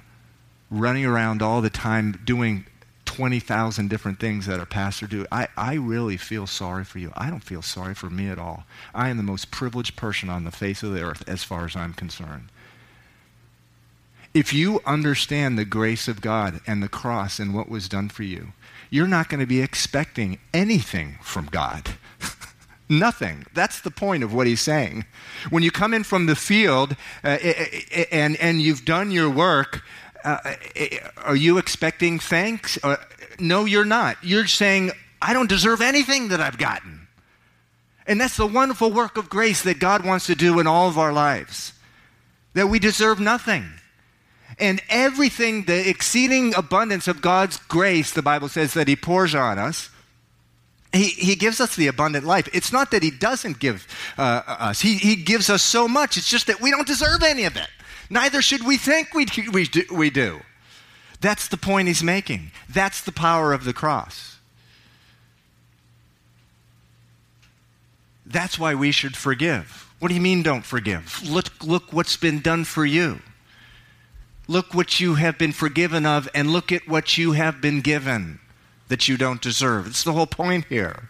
running 0.69 1.05
around 1.05 1.41
all 1.41 1.61
the 1.61 1.69
time 1.69 2.19
doing 2.25 2.65
20,000 3.05 3.89
different 3.89 4.19
things 4.19 4.45
that 4.45 4.59
a 4.59 4.65
pastor 4.65 5.07
do. 5.07 5.25
I, 5.31 5.47
I 5.55 5.75
really 5.75 6.17
feel 6.17 6.45
sorry 6.45 6.83
for 6.83 6.99
you. 6.99 7.11
I 7.15 7.29
don't 7.29 7.43
feel 7.43 7.61
sorry 7.61 7.95
for 7.95 8.09
me 8.09 8.29
at 8.29 8.37
all. 8.37 8.65
I 8.93 9.09
am 9.09 9.17
the 9.17 9.23
most 9.23 9.49
privileged 9.49 9.95
person 9.95 10.29
on 10.29 10.43
the 10.43 10.51
face 10.51 10.83
of 10.83 10.93
the 10.93 11.01
earth 11.01 11.23
as 11.27 11.43
far 11.43 11.65
as 11.65 11.75
I'm 11.75 11.93
concerned. 11.93 12.49
If 14.33 14.53
you 14.53 14.81
understand 14.85 15.57
the 15.57 15.65
grace 15.65 16.07
of 16.07 16.21
God 16.21 16.59
and 16.67 16.83
the 16.83 16.89
cross 16.89 17.39
and 17.39 17.55
what 17.55 17.69
was 17.69 17.89
done 17.89 18.09
for 18.09 18.23
you, 18.23 18.49
you're 18.89 19.07
not 19.07 19.29
going 19.29 19.39
to 19.39 19.47
be 19.47 19.61
expecting 19.61 20.37
anything 20.53 21.17
from 21.21 21.47
God. 21.47 21.95
Nothing. 22.89 23.45
That's 23.53 23.81
the 23.81 23.91
point 23.91 24.23
of 24.23 24.33
what 24.33 24.47
he's 24.47 24.61
saying. 24.61 25.05
When 25.49 25.63
you 25.63 25.71
come 25.71 25.93
in 25.93 26.03
from 26.03 26.25
the 26.25 26.35
field 26.35 26.95
uh, 27.23 27.37
and, 28.11 28.35
and 28.37 28.61
you've 28.61 28.85
done 28.85 29.11
your 29.11 29.29
work, 29.29 29.81
uh, 30.27 30.55
are 31.23 31.35
you 31.35 31.57
expecting 31.57 32.19
thanks? 32.19 32.77
Uh, 32.83 32.97
no, 33.39 33.65
you're 33.65 33.85
not. 33.85 34.17
You're 34.21 34.47
saying, 34.47 34.91
I 35.21 35.33
don't 35.33 35.47
deserve 35.47 35.81
anything 35.81 36.29
that 36.29 36.41
I've 36.41 36.57
gotten. 36.57 37.07
And 38.05 38.19
that's 38.19 38.37
the 38.37 38.47
wonderful 38.47 38.91
work 38.91 39.17
of 39.17 39.29
grace 39.29 39.61
that 39.63 39.79
God 39.79 40.05
wants 40.05 40.27
to 40.27 40.35
do 40.35 40.59
in 40.59 40.67
all 40.67 40.87
of 40.87 40.97
our 40.97 41.13
lives, 41.13 41.73
that 42.53 42.67
we 42.67 42.79
deserve 42.79 43.19
nothing. 43.19 43.65
And 44.59 44.81
everything, 44.89 45.63
the 45.63 45.87
exceeding 45.87 46.55
abundance 46.55 47.07
of 47.07 47.21
God's 47.21 47.57
grace, 47.57 48.11
the 48.11 48.21
Bible 48.21 48.49
says 48.49 48.73
that 48.73 48.87
He 48.87 48.95
pours 48.95 49.35
on 49.35 49.59
us. 49.59 49.89
He, 50.93 51.05
he 51.05 51.35
gives 51.35 51.59
us 51.59 51.75
the 51.75 51.87
abundant 51.87 52.25
life. 52.25 52.47
It's 52.53 52.71
not 52.71 52.91
that 52.91 53.03
He 53.03 53.11
doesn't 53.11 53.59
give 53.59 53.85
uh, 54.17 54.41
us, 54.47 54.81
he, 54.81 54.95
he 54.95 55.15
gives 55.15 55.49
us 55.49 55.61
so 55.61 55.87
much. 55.87 56.17
It's 56.17 56.29
just 56.29 56.47
that 56.47 56.61
we 56.61 56.71
don't 56.71 56.87
deserve 56.87 57.23
any 57.23 57.43
of 57.43 57.55
it. 57.55 57.67
Neither 58.09 58.41
should 58.41 58.65
we 58.65 58.77
think 58.77 59.13
we, 59.13 59.27
we, 59.51 59.65
do, 59.65 59.83
we 59.91 60.09
do. 60.09 60.41
That's 61.19 61.47
the 61.47 61.57
point 61.57 61.87
he's 61.87 62.03
making. 62.03 62.51
That's 62.69 63.01
the 63.01 63.11
power 63.11 63.53
of 63.53 63.63
the 63.63 63.73
cross. 63.73 64.37
That's 68.25 68.59
why 68.59 68.75
we 68.75 68.91
should 68.91 69.15
forgive. 69.15 69.89
What 69.99 70.09
do 70.09 70.15
you 70.15 70.21
mean, 70.21 70.43
don't 70.43 70.65
forgive? 70.65 71.21
Look, 71.27 71.63
look 71.63 71.91
what's 71.91 72.17
been 72.17 72.39
done 72.39 72.65
for 72.65 72.85
you. 72.85 73.19
Look 74.47 74.73
what 74.73 74.99
you 74.99 75.15
have 75.15 75.37
been 75.37 75.51
forgiven 75.53 76.05
of, 76.05 76.29
and 76.33 76.51
look 76.51 76.71
at 76.71 76.87
what 76.87 77.17
you 77.17 77.33
have 77.33 77.61
been 77.61 77.81
given 77.81 78.39
that 78.87 79.07
you 79.07 79.17
don't 79.17 79.41
deserve. 79.41 79.87
It's 79.87 80.03
the 80.03 80.13
whole 80.13 80.27
point 80.27 80.65
here. 80.65 81.09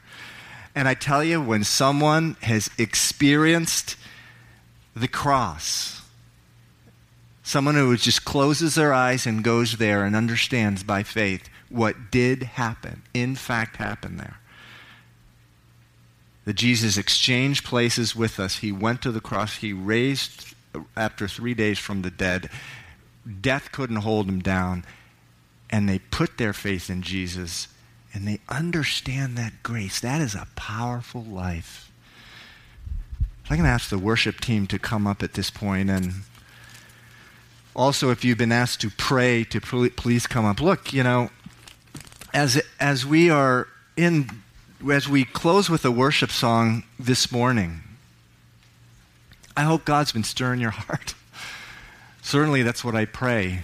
And 0.73 0.87
I 0.87 0.93
tell 0.93 1.23
you, 1.23 1.41
when 1.41 1.63
someone 1.63 2.37
has 2.41 2.69
experienced 2.77 3.95
the 4.95 5.07
cross, 5.07 5.96
someone 7.47 7.75
who 7.75 7.95
just 7.95 8.25
closes 8.25 8.75
their 8.75 8.93
eyes 8.93 9.25
and 9.25 9.41
goes 9.41 9.77
there 9.77 10.03
and 10.03 10.17
understands 10.17 10.83
by 10.83 11.01
faith 11.01 11.49
what 11.69 12.11
did 12.11 12.43
happen, 12.43 13.03
in 13.13 13.35
fact, 13.35 13.77
happened 13.77 14.19
there. 14.19 14.39
That 16.43 16.55
Jesus 16.55 16.97
exchanged 16.97 17.63
places 17.63 18.15
with 18.15 18.37
us. 18.37 18.57
He 18.57 18.73
went 18.73 19.01
to 19.01 19.13
the 19.13 19.21
cross. 19.21 19.57
He 19.57 19.71
raised 19.71 20.55
after 20.95 21.27
three 21.27 21.53
days 21.53 21.79
from 21.79 22.01
the 22.01 22.11
dead. 22.11 22.49
Death 23.39 23.71
couldn't 23.71 23.97
hold 23.97 24.27
him 24.27 24.39
down. 24.41 24.83
And 25.69 25.87
they 25.87 25.99
put 25.99 26.37
their 26.37 26.53
faith 26.53 26.89
in 26.89 27.01
Jesus 27.01 27.69
and 28.13 28.27
they 28.27 28.39
understand 28.49 29.37
that 29.37 29.63
grace. 29.63 29.99
That 29.99 30.21
is 30.21 30.35
a 30.35 30.47
powerful 30.55 31.23
life. 31.23 31.91
I'm 33.49 33.57
going 33.57 33.67
to 33.67 33.69
ask 33.69 33.89
the 33.89 33.97
worship 33.97 34.41
team 34.41 34.67
to 34.67 34.79
come 34.79 35.07
up 35.07 35.23
at 35.23 35.33
this 35.33 35.49
point 35.49 35.89
and 35.89 36.13
also 37.77 38.09
if 38.09 38.25
you've 38.25 38.37
been 38.37 38.51
asked 38.51 38.81
to 38.81 38.89
pray 38.89 39.43
to 39.45 39.61
please 39.61 40.27
come 40.27 40.43
up. 40.43 40.59
Look, 40.59 40.91
you 40.91 41.03
know, 41.03 41.29
as 42.33 42.61
as 42.79 43.05
we 43.05 43.29
are 43.29 43.67
in 43.95 44.29
as 44.91 45.07
we 45.07 45.23
close 45.23 45.69
with 45.69 45.85
a 45.85 45.91
worship 45.91 46.31
song 46.31 46.83
this 46.99 47.31
morning, 47.31 47.81
I 49.55 49.61
hope 49.61 49.85
God's 49.85 50.11
been 50.11 50.23
stirring 50.23 50.59
your 50.59 50.71
heart. 50.71 51.13
Certainly 52.21 52.63
that's 52.63 52.83
what 52.83 52.95
I 52.95 53.05
pray 53.05 53.61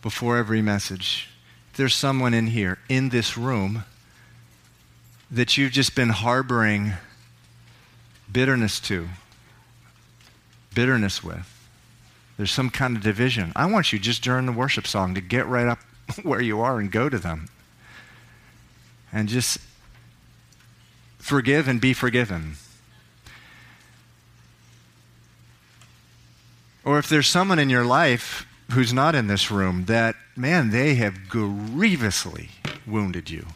before 0.00 0.38
every 0.38 0.62
message 0.62 1.28
there's 1.76 1.94
someone 1.94 2.32
in 2.32 2.46
here, 2.46 2.78
in 2.88 3.10
this 3.10 3.36
room, 3.36 3.84
that 5.30 5.58
you've 5.58 5.72
just 5.72 5.94
been 5.94 6.08
harboring 6.08 6.94
bitterness 8.32 8.80
to, 8.80 9.08
bitterness 10.74 11.22
with. 11.22 11.55
There's 12.36 12.50
some 12.50 12.70
kind 12.70 12.96
of 12.96 13.02
division. 13.02 13.52
I 13.56 13.66
want 13.66 13.92
you 13.92 13.98
just 13.98 14.22
during 14.22 14.46
the 14.46 14.52
worship 14.52 14.86
song 14.86 15.14
to 15.14 15.20
get 15.20 15.46
right 15.46 15.66
up 15.66 15.78
where 16.22 16.40
you 16.40 16.60
are 16.60 16.78
and 16.78 16.90
go 16.90 17.08
to 17.08 17.18
them. 17.18 17.48
And 19.12 19.28
just 19.28 19.58
forgive 21.18 21.66
and 21.66 21.80
be 21.80 21.92
forgiven. 21.92 22.56
Or 26.84 26.98
if 26.98 27.08
there's 27.08 27.26
someone 27.26 27.58
in 27.58 27.68
your 27.68 27.84
life 27.84 28.46
who's 28.70 28.92
not 28.92 29.14
in 29.14 29.26
this 29.26 29.50
room 29.50 29.86
that, 29.86 30.14
man, 30.36 30.70
they 30.70 30.94
have 30.94 31.28
grievously 31.28 32.50
wounded 32.86 33.28
you. 33.28 33.46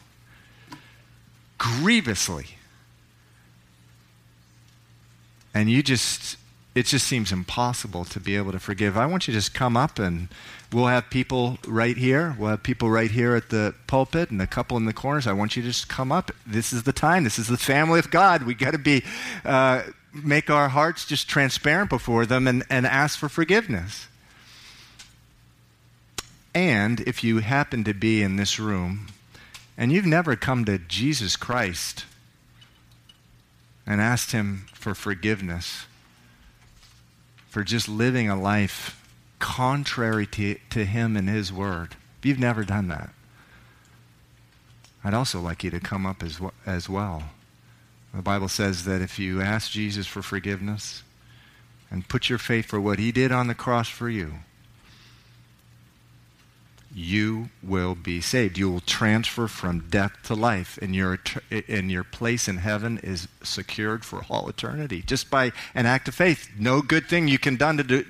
Grievously. 1.59 2.57
And 5.55 5.71
you 5.71 5.83
just, 5.83 6.37
it 6.75 6.87
just 6.87 7.07
seems 7.07 7.33
impossible 7.33 8.05
to 8.05 8.21
be 8.21 8.37
able 8.37 8.53
to 8.53 8.61
forgive. 8.61 8.97
I 8.97 9.07
want 9.07 9.27
you 9.27 9.33
to 9.33 9.39
just 9.39 9.55
come 9.55 9.77
up 9.77 9.99
and 9.99 10.29
we'll 10.73 10.87
have 10.87 11.11
people 11.11 11.59
right 11.67 11.97
here. 11.97 12.37
We'll 12.39 12.51
have 12.51 12.63
people 12.63 12.89
right 12.91 13.11
here 13.11 13.35
at 13.35 13.51
the 13.51 13.75
pulpit 13.89 14.31
and 14.31 14.41
a 14.41 14.47
couple 14.47 14.77
in 14.77 14.85
the 14.85 14.93
corners. 14.93 15.27
I 15.27 15.33
want 15.33 15.57
you 15.57 15.63
to 15.63 15.69
just 15.69 15.89
come 15.89 16.13
up. 16.13 16.31
This 16.47 16.73
is 16.73 16.85
the 16.85 16.93
time. 16.93 17.25
This 17.25 17.39
is 17.41 17.49
the 17.49 17.57
family 17.57 17.99
of 17.99 18.11
God. 18.11 18.45
We 18.45 18.55
got 18.55 18.71
to 18.71 18.79
be, 18.79 19.03
uh, 19.45 19.83
make 20.13 20.49
our 20.49 20.69
hearts 20.69 21.05
just 21.07 21.29
transparent 21.29 21.91
before 21.91 22.25
them 22.25 22.47
and, 22.47 22.63
and 22.71 22.87
ask 22.87 23.19
for 23.19 23.29
forgiveness. 23.29 24.07
And 26.55 27.01
if 27.01 27.25
you 27.25 27.39
happen 27.39 27.83
to 27.85 27.95
be 27.95 28.23
in 28.23 28.37
this 28.37 28.61
room 28.61 29.09
and 29.77 29.91
you've 29.91 30.07
never 30.07 30.37
come 30.37 30.65
to 30.67 30.79
Jesus 30.79 31.35
Christ 31.35 32.05
and 33.87 34.01
asked 34.01 34.31
Him 34.31 34.67
for 34.73 34.95
forgiveness 34.95 35.87
for 37.51 37.65
just 37.65 37.89
living 37.89 38.31
a 38.31 38.41
life 38.41 38.97
contrary 39.41 40.27
to, 40.27 40.57
to 40.71 40.85
Him 40.85 41.17
and 41.17 41.29
His 41.29 41.53
Word, 41.53 41.97
if 42.19 42.27
you've 42.27 42.39
never 42.39 42.65
done 42.65 42.89
that, 42.89 43.11
I'd 45.03 45.15
also 45.15 45.41
like 45.41 45.65
you 45.65 45.71
to 45.71 45.81
come 45.81 46.07
up 46.07 46.23
as, 46.23 46.41
as 46.65 46.89
well. 46.89 47.25
The 48.15 48.23
Bible 48.23 48.49
says 48.49 48.85
that 48.85 49.03
if 49.03 49.19
you 49.19 49.41
ask 49.41 49.71
Jesus 49.71 50.07
for 50.07 50.23
forgiveness 50.23 51.03
and 51.91 52.09
put 52.09 52.29
your 52.29 52.39
faith 52.39 52.67
for 52.67 52.81
what 52.81 52.99
He 52.99 53.13
did 53.13 53.33
on 53.33 53.49
the 53.49 53.55
cross 53.55 53.89
for 53.89 54.09
you, 54.09 54.35
you 56.93 57.51
will 57.63 57.95
be 57.95 58.21
saved. 58.21 58.59
You 58.59 58.71
will 58.71 58.81
transfer 58.81 59.47
from 59.47 59.87
death 59.89 60.13
to 60.25 60.35
life, 60.35 60.79
and 60.83 60.95
your, 60.95 61.21
and 61.69 61.91
your 61.91 62.03
place 62.03 62.49
in 62.49 62.57
heaven 62.57 62.99
is 63.03 63.29
secured 63.43 64.05
for 64.05 64.25
all 64.29 64.49
eternity 64.49 65.03
just 65.03 65.31
by 65.31 65.53
an 65.75 65.87
act 65.87 66.09
of 66.09 66.15
faith. 66.15 66.51
No 66.59 66.83
good 66.83 67.07
thing 67.07 67.29
you 67.29 67.39
can, 67.39 67.57
done 67.57 67.77
to 67.77 67.85
do, 67.85 68.03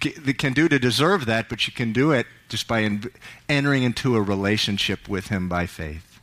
to, 0.00 0.34
can 0.34 0.52
do 0.52 0.68
to 0.68 0.78
deserve 0.78 1.26
that, 1.26 1.48
but 1.48 1.66
you 1.66 1.72
can 1.72 1.92
do 1.92 2.10
it 2.10 2.26
just 2.48 2.66
by 2.66 2.80
in, 2.80 3.10
entering 3.48 3.84
into 3.84 4.16
a 4.16 4.22
relationship 4.22 5.08
with 5.08 5.28
Him 5.28 5.48
by 5.48 5.66
faith. 5.66 6.20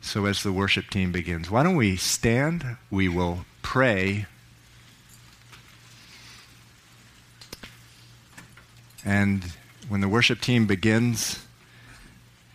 So, 0.00 0.24
as 0.24 0.42
the 0.42 0.52
worship 0.52 0.90
team 0.90 1.12
begins, 1.12 1.48
why 1.48 1.62
don't 1.62 1.76
we 1.76 1.96
stand? 1.96 2.76
We 2.90 3.08
will 3.08 3.44
pray. 3.62 4.26
And 9.04 9.44
when 9.92 10.00
the 10.00 10.08
worship 10.08 10.40
team 10.40 10.64
begins, 10.64 11.44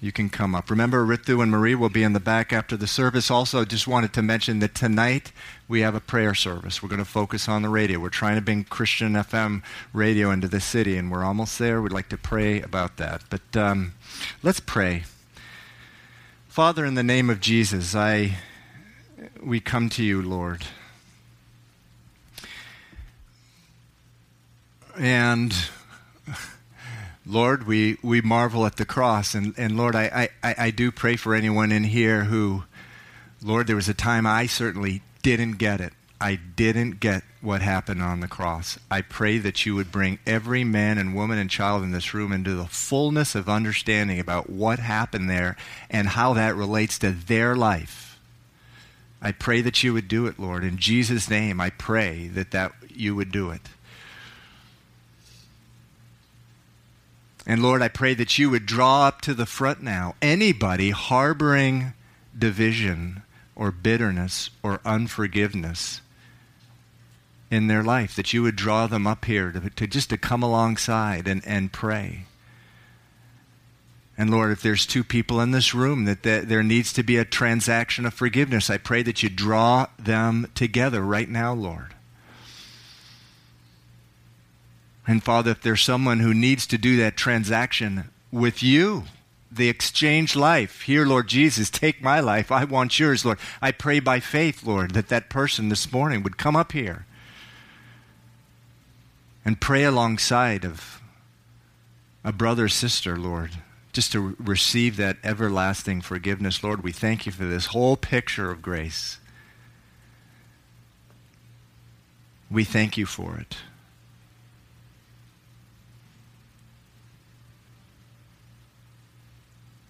you 0.02 0.12
can 0.12 0.28
come 0.28 0.56
up. 0.56 0.72
Remember, 0.72 1.06
Ritu 1.06 1.40
and 1.44 1.52
Marie 1.52 1.76
will 1.76 1.88
be 1.88 2.02
in 2.02 2.14
the 2.14 2.20
back 2.20 2.52
after 2.52 2.76
the 2.76 2.88
service. 2.88 3.30
Also, 3.30 3.64
just 3.64 3.88
wanted 3.88 4.12
to 4.14 4.24
mention 4.24 4.58
that 4.58 4.74
tonight 4.74 5.32
we 5.68 5.82
have 5.82 5.94
a 5.94 6.00
prayer 6.00 6.34
service. 6.34 6.82
We're 6.82 6.90
going 6.90 6.98
to 6.98 7.06
focus 7.06 7.48
on 7.48 7.62
the 7.62 7.70
radio. 7.70 8.00
We're 8.00 8.10
trying 8.10 8.38
to 8.38 8.42
bring 8.42 8.64
Christian 8.64 9.14
FM 9.14 9.62
radio 9.94 10.32
into 10.32 10.48
the 10.48 10.60
city, 10.60 10.98
and 10.98 11.12
we're 11.12 11.24
almost 11.24 11.60
there. 11.60 11.80
We'd 11.80 11.92
like 11.92 12.10
to 12.10 12.18
pray 12.18 12.60
about 12.60 12.98
that. 12.98 13.22
But 13.30 13.56
um, 13.56 13.94
let's 14.42 14.60
pray. 14.60 15.04
Father, 16.48 16.86
in 16.86 16.96
the 16.96 17.04
name 17.04 17.30
of 17.30 17.40
Jesus, 17.40 17.94
I 17.94 18.40
we 19.44 19.60
come 19.60 19.90
to 19.90 20.04
you, 20.04 20.24
Lord. 20.24 20.66
And 24.98 25.54
Lord, 27.28 27.68
we, 27.68 27.98
we 28.02 28.22
marvel 28.22 28.66
at 28.66 28.78
the 28.78 28.86
cross. 28.86 29.36
And, 29.36 29.54
and 29.58 29.76
Lord, 29.76 29.96
I, 29.96 30.30
I, 30.42 30.56
I 30.58 30.72
do 30.72 30.92
pray 30.92 31.18
for 31.18 31.36
anyone 31.36 31.72
in 31.72 31.84
here 31.84 32.24
who, 32.26 32.64
Lord, 33.42 33.68
there 33.68 33.76
was 33.76 33.90
a 33.90 33.94
time 33.94 34.26
I 34.26 34.46
certainly 34.46 35.02
didn't 35.24 35.54
get 35.54 35.82
it. 35.82 35.94
I 36.20 36.36
didn't 36.36 37.00
get 37.00 37.24
what 37.42 37.62
happened 37.62 38.02
on 38.02 38.22
the 38.22 38.28
cross. 38.28 38.80
I 38.90 39.02
pray 39.02 39.38
that 39.40 39.66
you 39.66 39.76
would 39.76 39.92
bring 39.92 40.20
every 40.26 40.64
man 40.64 40.98
and 40.98 41.14
woman 41.14 41.38
and 41.38 41.50
child 41.50 41.84
in 41.84 41.92
this 41.92 42.14
room 42.14 42.32
into 42.32 42.56
the 42.56 42.66
fullness 42.66 43.36
of 43.36 43.48
understanding 43.48 44.20
about 44.20 44.50
what 44.50 44.80
happened 44.80 45.30
there 45.30 45.56
and 45.90 46.08
how 46.08 46.34
that 46.34 46.56
relates 46.56 46.98
to 47.00 47.12
their 47.12 47.56
life. 47.56 48.20
I 49.22 49.32
pray 49.32 49.62
that 49.62 49.84
you 49.84 49.94
would 49.94 50.08
do 50.08 50.26
it, 50.28 50.40
Lord. 50.40 50.64
In 50.64 50.78
Jesus' 50.78 51.30
name, 51.30 51.60
I 51.60 51.72
pray 51.72 52.28
that, 52.30 52.52
that 52.52 52.74
you 52.90 53.16
would 53.16 53.32
do 53.32 53.52
it. 53.52 53.62
And 57.50 57.64
Lord, 57.64 57.82
I 57.82 57.88
pray 57.88 58.14
that 58.14 58.38
you 58.38 58.50
would 58.50 58.66
draw 58.66 59.08
up 59.08 59.22
to 59.22 59.34
the 59.34 59.46
front 59.46 59.82
now 59.82 60.16
anybody 60.22 60.90
harboring 60.90 61.94
division 62.38 63.24
or 63.56 63.72
bitterness 63.72 64.50
or 64.62 64.82
unforgiveness 64.84 66.02
in 67.50 67.68
their 67.68 67.84
life, 67.84 68.14
that 68.18 68.34
you 68.34 68.44
would 68.44 68.58
draw 68.58 68.86
them 68.86 69.08
up 69.08 69.24
here 69.24 69.54
to, 69.54 69.70
to 69.70 69.88
just 69.88 70.10
to 70.10 70.18
come 70.18 70.44
alongside 70.44 71.26
and, 71.26 71.42
and 71.48 71.72
pray. 71.72 72.26
And 74.18 74.30
Lord, 74.30 74.52
if 74.52 74.62
there's 74.62 74.86
two 74.86 75.06
people 75.06 75.40
in 75.40 75.52
this 75.52 75.74
room 75.74 76.04
that, 76.04 76.24
that 76.24 76.50
there 76.50 76.64
needs 76.64 76.92
to 76.94 77.04
be 77.04 77.16
a 77.16 77.24
transaction 77.24 78.06
of 78.06 78.14
forgiveness, 78.14 78.70
I 78.70 78.78
pray 78.78 79.04
that 79.04 79.24
you 79.24 79.30
draw 79.30 79.88
them 79.98 80.52
together 80.54 81.02
right 81.02 81.30
now, 81.30 81.54
Lord. 81.54 81.94
And 85.08 85.24
Father, 85.24 85.52
if 85.52 85.62
there's 85.62 85.82
someone 85.82 86.20
who 86.20 86.34
needs 86.34 86.68
to 86.68 86.78
do 86.78 86.98
that 86.98 87.16
transaction 87.16 88.10
with 88.30 88.62
you, 88.62 89.06
the 89.50 89.70
exchange 89.70 90.36
life, 90.36 90.82
here, 90.82 91.06
Lord 91.06 91.28
Jesus, 91.28 91.70
take 91.70 92.02
my 92.02 92.20
life. 92.20 92.52
I 92.52 92.66
want 92.66 93.00
yours, 93.00 93.24
Lord. 93.24 93.40
I 93.62 93.72
pray 93.72 94.02
by 94.02 94.20
faith, 94.20 94.66
Lord, 94.66 94.92
that 94.92 95.08
that 95.08 95.30
person 95.30 95.70
this 95.70 95.92
morning 95.92 96.24
would 96.24 96.38
come 96.38 96.58
up 96.58 96.74
here 96.74 97.06
and 99.46 99.62
pray 99.62 99.86
alongside 99.86 100.66
of 100.66 101.02
a 102.26 102.34
brother, 102.34 102.68
sister, 102.68 103.18
Lord, 103.18 103.52
just 103.94 104.12
to 104.12 104.36
receive 104.38 104.98
that 104.98 105.18
everlasting 105.24 106.02
forgiveness. 106.02 106.62
Lord, 106.62 106.84
we 106.84 106.92
thank 106.92 107.26
you 107.26 107.32
for 107.32 107.46
this 107.46 107.68
whole 107.68 107.96
picture 107.96 108.52
of 108.52 108.62
grace. 108.62 109.20
We 112.52 112.66
thank 112.66 112.98
you 112.98 113.06
for 113.06 113.38
it. 113.38 113.56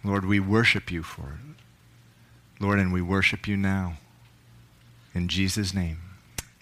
Lord, 0.04 0.26
we 0.26 0.40
worship 0.40 0.92
you 0.92 1.04
for 1.04 1.34
it. 1.34 1.64
Lord, 2.60 2.80
and 2.80 2.94
we 2.94 3.02
worship 3.02 3.48
you 3.48 3.58
now. 3.58 3.98
In 5.14 5.28
Jesus' 5.28 5.74
name, 5.74 5.98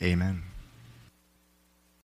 amen. 0.01 0.44